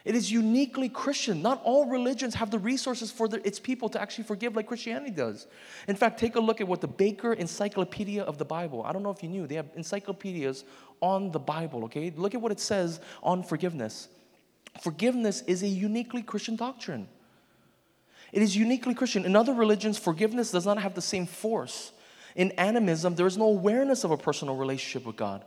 [0.09, 1.43] It is uniquely Christian.
[1.43, 5.45] Not all religions have the resources for its people to actually forgive like Christianity does.
[5.87, 8.81] In fact, take a look at what the Baker Encyclopedia of the Bible.
[8.83, 10.63] I don't know if you knew, they have encyclopedias
[10.99, 12.11] on the Bible, okay?
[12.15, 14.09] Look at what it says on forgiveness.
[14.81, 17.07] Forgiveness is a uniquely Christian doctrine.
[18.31, 19.25] It is uniquely Christian.
[19.25, 21.91] In other religions, forgiveness does not have the same force.
[22.35, 25.45] In animism, there is no awareness of a personal relationship with God.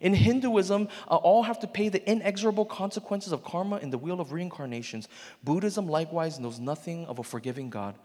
[0.00, 4.20] In Hinduism, uh, all have to pay the inexorable consequences of karma in the wheel
[4.20, 5.08] of reincarnations.
[5.44, 7.96] Buddhism, likewise, knows nothing of a forgiving God.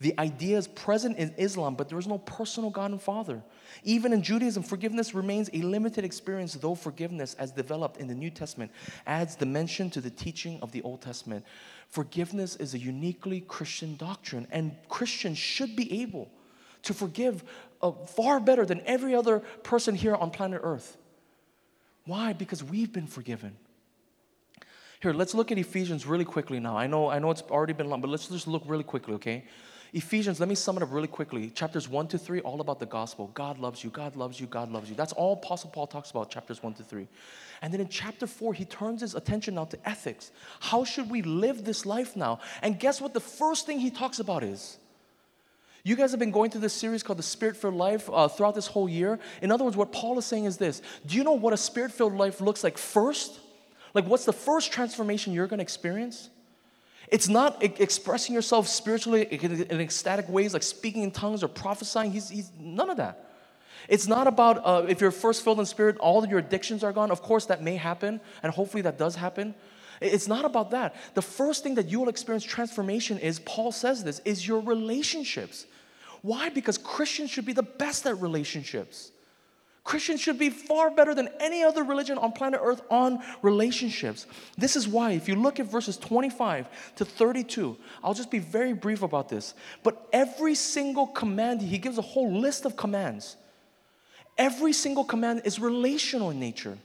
[0.00, 3.42] The idea is present in Islam, but there is no personal God and Father.
[3.82, 8.30] Even in Judaism, forgiveness remains a limited experience, though forgiveness, as developed in the New
[8.30, 8.70] Testament,
[9.06, 11.44] adds dimension to the teaching of the Old Testament.
[11.88, 16.30] Forgiveness is a uniquely Christian doctrine, and Christians should be able
[16.82, 17.42] to forgive
[17.82, 20.96] uh, far better than every other person here on planet Earth.
[22.08, 22.32] Why?
[22.32, 23.54] Because we've been forgiven.
[25.02, 26.74] Here, let's look at Ephesians really quickly now.
[26.74, 29.44] I know, I know it's already been long, but let's just look really quickly, okay?
[29.92, 31.50] Ephesians, let me sum it up really quickly.
[31.50, 33.30] Chapters 1 to 3, all about the gospel.
[33.34, 34.96] God loves you, God loves you, God loves you.
[34.96, 37.06] That's all Apostle Paul talks about, chapters 1 to 3.
[37.60, 40.30] And then in chapter 4, he turns his attention now to ethics.
[40.60, 42.40] How should we live this life now?
[42.62, 43.12] And guess what?
[43.12, 44.78] The first thing he talks about is
[45.84, 48.54] you guys have been going through this series called the Spirit filled life uh, throughout
[48.54, 49.18] this whole year.
[49.40, 51.92] In other words, what Paul is saying is this Do you know what a spirit
[51.92, 53.38] filled life looks like first?
[53.94, 56.30] Like, what's the first transformation you're going to experience?
[57.10, 62.12] It's not expressing yourself spiritually in ecstatic ways, like speaking in tongues or prophesying.
[62.12, 63.24] He's, he's none of that.
[63.88, 67.10] It's not about uh, if you're first filled in spirit, all your addictions are gone.
[67.10, 69.54] Of course, that may happen, and hopefully that does happen.
[70.00, 70.94] It's not about that.
[71.14, 75.66] The first thing that you will experience transformation is, Paul says this, is your relationships.
[76.22, 76.48] Why?
[76.48, 79.12] Because Christians should be the best at relationships.
[79.84, 84.26] Christians should be far better than any other religion on planet Earth on relationships.
[84.58, 88.74] This is why, if you look at verses 25 to 32, I'll just be very
[88.74, 89.54] brief about this.
[89.82, 93.36] But every single command, he gives a whole list of commands.
[94.36, 96.76] Every single command is relational in nature.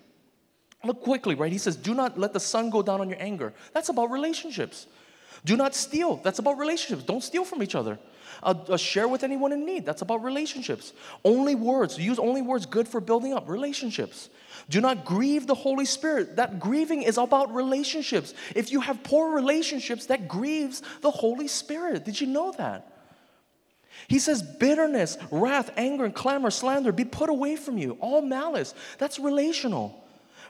[0.85, 1.51] Look quickly, right?
[1.51, 3.53] He says, Do not let the sun go down on your anger.
[3.73, 4.87] That's about relationships.
[5.45, 6.17] Do not steal.
[6.17, 7.03] That's about relationships.
[7.03, 7.99] Don't steal from each other.
[8.41, 9.85] Uh, uh, share with anyone in need.
[9.85, 10.93] That's about relationships.
[11.23, 11.97] Only words.
[11.97, 14.29] Use only words good for building up relationships.
[14.69, 16.37] Do not grieve the Holy Spirit.
[16.37, 18.33] That grieving is about relationships.
[18.55, 22.05] If you have poor relationships, that grieves the Holy Spirit.
[22.05, 22.89] Did you know that?
[24.07, 27.97] He says, bitterness, wrath, anger, and clamor, slander be put away from you.
[27.99, 28.73] All malice.
[28.97, 30.02] That's relational.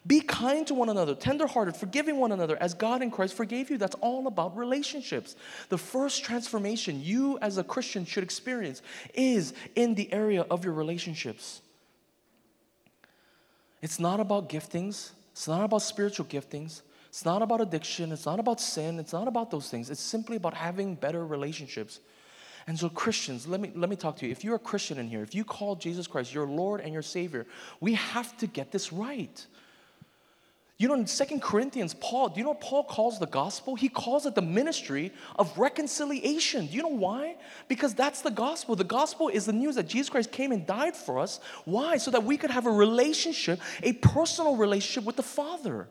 [0.06, 3.78] Be kind to one another, tenderhearted, forgiving one another as God in Christ forgave you.
[3.78, 5.36] That's all about relationships.
[5.70, 8.82] The first transformation you as a Christian should experience
[9.14, 11.62] is in the area of your relationships.
[13.82, 18.40] It's not about giftings, it's not about spiritual giftings, it's not about addiction, it's not
[18.40, 19.90] about sin, it's not about those things.
[19.90, 22.00] It's simply about having better relationships.
[22.66, 24.32] And so, Christians, let me, let me talk to you.
[24.32, 27.02] If you're a Christian in here, if you call Jesus Christ your Lord and your
[27.02, 27.46] Savior,
[27.82, 29.46] we have to get this right.
[30.84, 33.74] You know, in Second Corinthians, Paul, do you know what Paul calls the gospel?
[33.74, 36.68] He calls it the ministry of reconciliation.
[36.68, 37.38] Do you know why?
[37.70, 38.76] Because that's the gospel.
[38.76, 41.40] The gospel is the news that Jesus Christ came and died for us.
[41.64, 41.96] Why?
[41.96, 45.88] So that we could have a relationship, a personal relationship with the Father.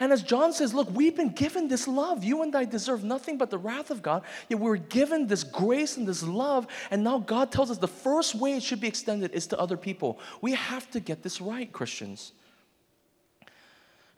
[0.00, 2.24] And as John says, look, we've been given this love.
[2.24, 4.22] You and I deserve nothing but the wrath of God.
[4.48, 6.66] Yet we're given this grace and this love.
[6.90, 9.76] And now God tells us the first way it should be extended is to other
[9.76, 10.18] people.
[10.40, 12.32] We have to get this right, Christians.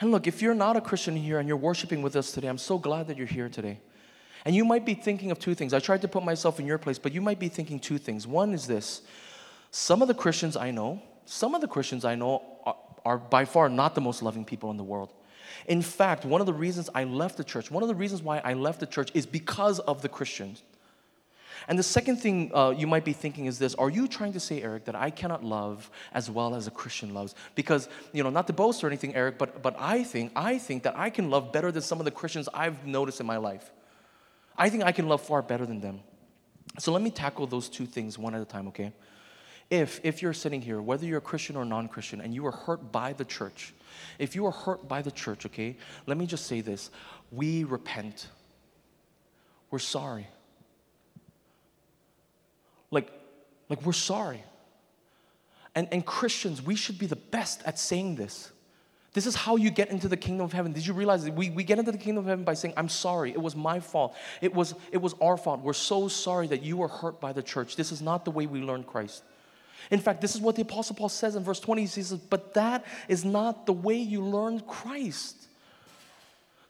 [0.01, 2.59] And look, if you're not a Christian here and you're worshiping with us today, I'm
[2.59, 3.81] so glad that you're here today.
[4.45, 5.75] And you might be thinking of two things.
[5.75, 8.27] I tried to put myself in your place, but you might be thinking two things.
[8.27, 9.03] One is this
[9.71, 13.45] some of the Christians I know, some of the Christians I know are, are by
[13.45, 15.13] far not the most loving people in the world.
[15.67, 18.39] In fact, one of the reasons I left the church, one of the reasons why
[18.39, 20.63] I left the church is because of the Christians.
[21.67, 24.41] And the second thing uh, you might be thinking is this Are you trying to
[24.41, 27.35] say, Eric, that I cannot love as well as a Christian loves?
[27.55, 30.85] Because, you know, not to boast or anything, Eric, but, but I think, I think
[30.85, 33.73] that I can love better than some of the Christians I've noticed in my life.
[34.57, 36.01] I think I can love far better than them.
[36.79, 38.93] So let me tackle those two things one at a time, okay?
[39.71, 42.53] If, if you're sitting here, whether you're a Christian or non Christian, and you are
[42.53, 43.75] hurt by the church,
[44.19, 46.91] if you are hurt by the church, okay, let me just say this
[47.31, 48.29] we repent.
[49.71, 50.27] We're sorry.
[52.91, 53.11] Like,
[53.69, 54.43] like we're sorry.
[55.75, 58.51] And, and Christians, we should be the best at saying this.
[59.15, 60.73] This is how you get into the kingdom of heaven.
[60.73, 62.89] Did you realize that we, we get into the kingdom of heaven by saying, I'm
[62.89, 64.15] sorry, it was my fault.
[64.41, 65.61] It was, it was our fault.
[65.61, 67.75] We're so sorry that you were hurt by the church.
[67.75, 69.25] This is not the way we learn Christ.
[69.91, 71.83] In fact, this is what the Apostle Paul says in verse 20.
[71.83, 75.48] He says, But that is not the way you learn Christ.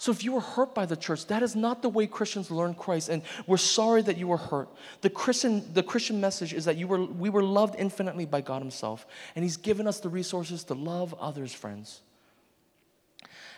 [0.01, 2.75] So if you were hurt by the church, that is not the way Christians learn
[2.75, 3.09] Christ.
[3.09, 4.69] And we're sorry that you were hurt.
[5.01, 8.63] The Christian, the Christian message is that you were, we were loved infinitely by God
[8.63, 9.07] Himself.
[9.35, 12.01] And He's given us the resources to love others, friends.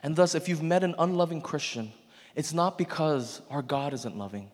[0.03, 1.93] And thus, if you've met an unloving Christian,
[2.34, 4.51] it's not because our God isn't loving.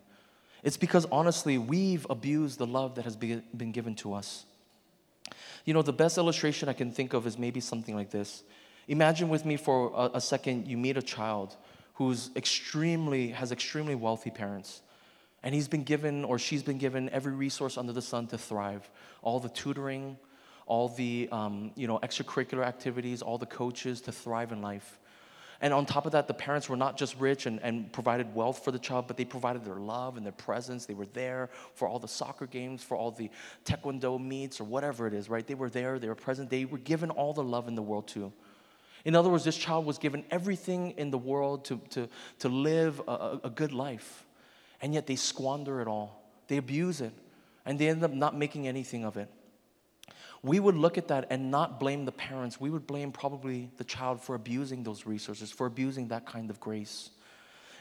[0.64, 4.45] It's because honestly, we've abused the love that has been given to us.
[5.64, 8.43] You know, the best illustration I can think of is maybe something like this.
[8.89, 11.57] Imagine with me for a, a second you meet a child
[11.97, 14.82] who's extremely has extremely wealthy parents.
[15.42, 18.88] And he's been given or she's been given every resource under the sun to thrive.
[19.22, 20.16] All the tutoring
[20.66, 24.99] all the um, you know extracurricular activities all the coaches to thrive in life.
[25.59, 28.62] And on top of that the parents were not just rich and, and provided wealth
[28.62, 30.84] for the child but they provided their love and their presence.
[30.84, 33.30] They were there for all the soccer games for all the
[33.64, 35.47] taekwondo meets or whatever it is right?
[35.47, 36.51] They were there they were present.
[36.51, 38.32] They were given all the love in the world too
[39.07, 42.09] in other words, this child was given everything in the world to, to,
[42.40, 44.26] to live a, a good life,
[44.82, 46.28] and yet they squander it all.
[46.48, 47.12] They abuse it,
[47.64, 49.30] and they end up not making anything of it.
[50.42, 52.61] We would look at that and not blame the parents.
[52.61, 56.59] We would blame probably the child for abusing those resources, for abusing that kind of
[56.59, 57.11] grace.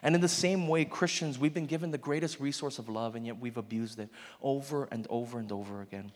[0.04, 3.26] And in the same way, Christians, we've been given the greatest resource of love, and
[3.26, 4.10] yet we've abused it
[4.44, 6.12] over and over and over again.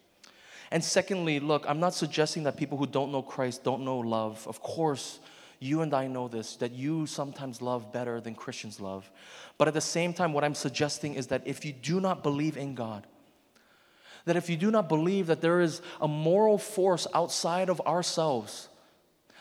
[0.71, 4.45] And secondly, look, I'm not suggesting that people who don't know Christ don't know love.
[4.47, 5.19] Of course,
[5.59, 9.09] you and I know this, that you sometimes love better than Christians love.
[9.57, 12.55] But at the same time, what I'm suggesting is that if you do not believe
[12.55, 13.05] in God,
[14.25, 18.69] that if you do not believe that there is a moral force outside of ourselves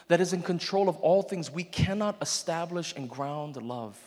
[0.09, 3.99] that is in control of all things, we cannot establish and ground love.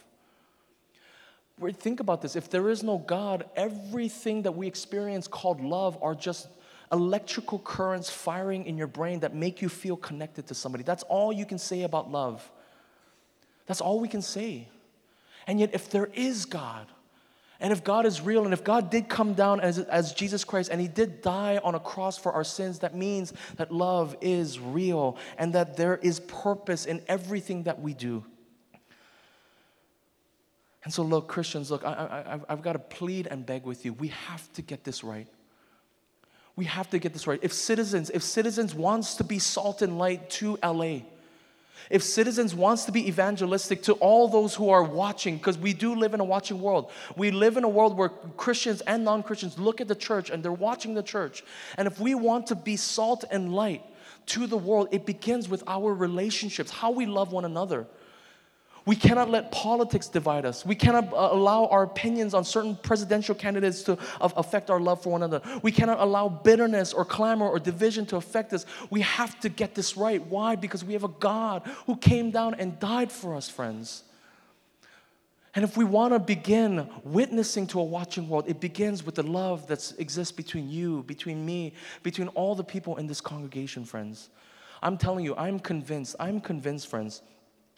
[1.73, 2.35] Think about this.
[2.35, 6.47] If there is no God, everything that we experience called love are just
[6.91, 10.83] electrical currents firing in your brain that make you feel connected to somebody.
[10.83, 12.49] That's all you can say about love.
[13.65, 14.67] That's all we can say.
[15.47, 16.87] And yet, if there is God,
[17.59, 20.69] and if God is real, and if God did come down as, as Jesus Christ
[20.71, 24.59] and He did die on a cross for our sins, that means that love is
[24.59, 28.25] real and that there is purpose in everything that we do.
[30.83, 31.91] And so, look, Christians, look, I,
[32.27, 33.93] I, I've got to plead and beg with you.
[33.93, 35.27] We have to get this right.
[36.55, 37.39] We have to get this right.
[37.41, 40.99] If citizens, if citizens wants to be salt and light to LA,
[41.89, 45.95] if citizens wants to be evangelistic to all those who are watching because we do
[45.95, 49.81] live in a watching world we live in a world where christians and non-christians look
[49.81, 51.43] at the church and they're watching the church
[51.77, 53.83] and if we want to be salt and light
[54.27, 57.87] to the world, it begins with our relationships, how we love one another.
[58.85, 60.65] We cannot let politics divide us.
[60.65, 65.11] We cannot uh, allow our opinions on certain presidential candidates to affect our love for
[65.11, 65.41] one another.
[65.61, 68.65] We cannot allow bitterness or clamor or division to affect us.
[68.89, 70.25] We have to get this right.
[70.25, 70.55] Why?
[70.55, 74.03] Because we have a God who came down and died for us, friends.
[75.53, 79.23] And if we want to begin witnessing to a watching world, it begins with the
[79.23, 81.73] love that exists between you, between me,
[82.03, 84.29] between all the people in this congregation, friends.
[84.81, 87.21] I'm telling you, I'm convinced, I'm convinced, friends,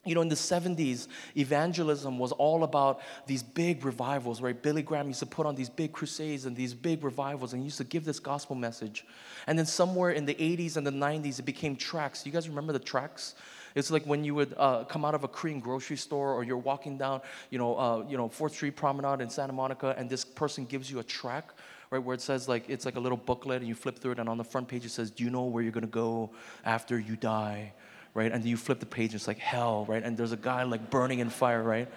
[0.06, 4.60] you know, in the 70s, evangelism was all about these big revivals, right?
[4.62, 7.66] Billy Graham used to put on these big crusades and these big revivals and he
[7.66, 9.06] used to give this gospel message.
[9.47, 12.26] And then somewhere in the 80s and the 90s, it became tracts.
[12.26, 13.36] You guys remember the tracts?
[13.76, 16.58] It's like when you would uh, come out of a Korean grocery store or you're
[16.58, 20.26] walking down, you know, uh, you know, 4th Street Promenade in Santa Monica and this
[20.26, 21.60] person gives you a tract
[21.91, 24.20] right where it says like it's like a little booklet and you flip through it
[24.20, 26.32] and on the front page it says do you know where you're going to go
[26.66, 27.72] after you die
[28.14, 28.32] right?
[28.32, 30.03] And you flip the page and it's like hell, right?
[30.03, 31.89] And there's a guy like burning in fire, right?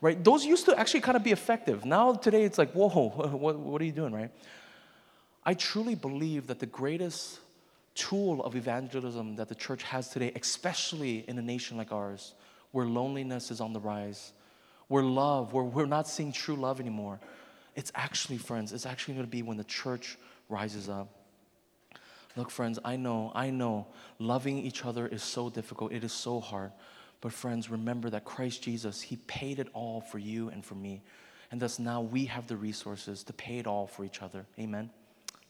[0.00, 0.22] Right?
[0.22, 1.84] Those used to actually kind of be effective.
[1.84, 2.88] Now, today, it's like, whoa,
[3.32, 4.30] what, what are you doing, right?
[5.44, 7.38] I truly believe that the greatest
[7.94, 12.34] tool of evangelism that the church has today, especially in a nation like ours,
[12.70, 14.32] where loneliness is on the rise,
[14.88, 17.20] where love, where we're not seeing true love anymore,
[17.74, 20.16] it's actually, friends, it's actually going to be when the church
[20.48, 21.21] rises up.
[22.36, 23.86] Look, friends, I know, I know
[24.18, 25.92] loving each other is so difficult.
[25.92, 26.72] It is so hard.
[27.20, 31.02] But, friends, remember that Christ Jesus, He paid it all for you and for me.
[31.50, 34.46] And thus now we have the resources to pay it all for each other.
[34.58, 34.90] Amen.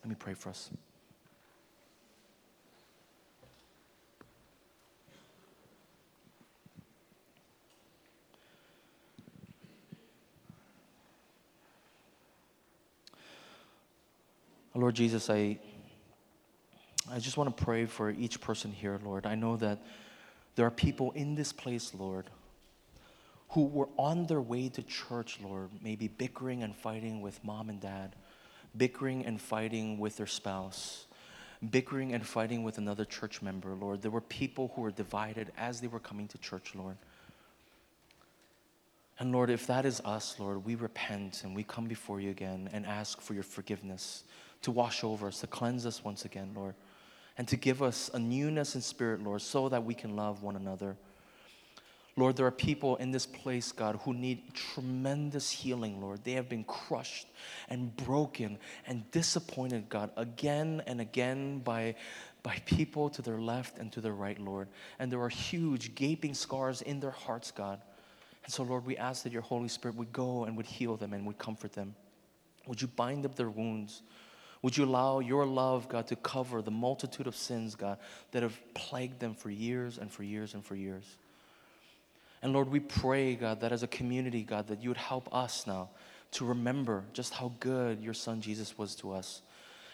[0.03, 0.71] Let me pray for us.
[14.75, 15.59] Lord Jesus, I
[17.13, 19.27] I just want to pray for each person here, Lord.
[19.27, 19.81] I know that
[20.57, 22.25] there are people in this place, Lord,
[23.51, 27.79] who were on their way to church, Lord, maybe bickering and fighting with mom and
[27.79, 28.17] dad,
[28.75, 31.05] bickering and fighting with their spouse,
[31.71, 34.01] bickering and fighting with another church member, Lord.
[34.01, 36.97] There were people who were divided as they were coming to church, Lord.
[39.19, 42.71] And Lord, if that is us, Lord, we repent and we come before you again
[42.73, 44.25] and ask for your forgiveness
[44.63, 46.75] to wash over us, to cleanse us once again, Lord
[47.39, 50.57] and to give us a newness in spirit, Lord, so that we can love one
[50.57, 50.97] another.
[52.17, 56.23] Lord, there are people in this place, God, who need tremendous healing, Lord.
[56.25, 57.27] They have been crushed
[57.71, 61.95] and broken and disappointed, God, again and again by,
[62.43, 64.69] by people to their left and to their right, Lord.
[64.99, 67.81] And there are huge, gaping scars in their hearts, God.
[68.45, 71.15] And so, Lord, we ask that your Holy Spirit would go and would heal them
[71.15, 71.95] and would comfort them.
[72.67, 74.03] Would you bind up their wounds?
[74.63, 77.99] Would you allow your love, God, to cover the multitude of sins, God,
[78.31, 81.05] that have plagued them for years and for years and for years?
[82.43, 85.67] And Lord, we pray, God, that as a community, God, that you would help us
[85.67, 85.91] now
[86.33, 89.43] to remember just how good your son Jesus was to us.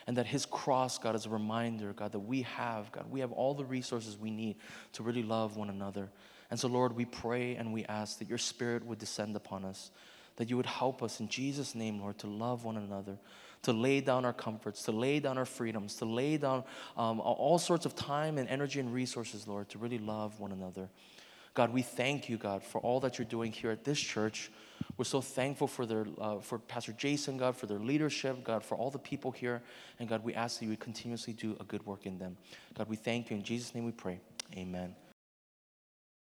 [0.06, 3.32] And that his cross, God, is a reminder, God, that we have, God, we have
[3.32, 4.56] all the resources we need
[4.94, 6.08] to really love one another.
[6.50, 9.90] And so, Lord, we pray and we ask that your spirit would descend upon us,
[10.36, 13.18] that you would help us in Jesus' name, Lord, to love one another
[13.62, 16.64] to lay down our comforts, to lay down our freedoms, to lay down
[16.96, 20.88] um, all sorts of time and energy and resources, Lord, to really love one another.
[21.54, 24.50] God, we thank you, God, for all that you're doing here at this church.
[24.96, 28.76] We're so thankful for their, uh, for Pastor Jason, God, for their leadership, God, for
[28.76, 29.62] all the people here,
[29.98, 32.36] and God, we ask that you would continuously do a good work in them.
[32.74, 33.84] God, we thank you in Jesus' name.
[33.84, 34.20] We pray.
[34.56, 34.94] Amen.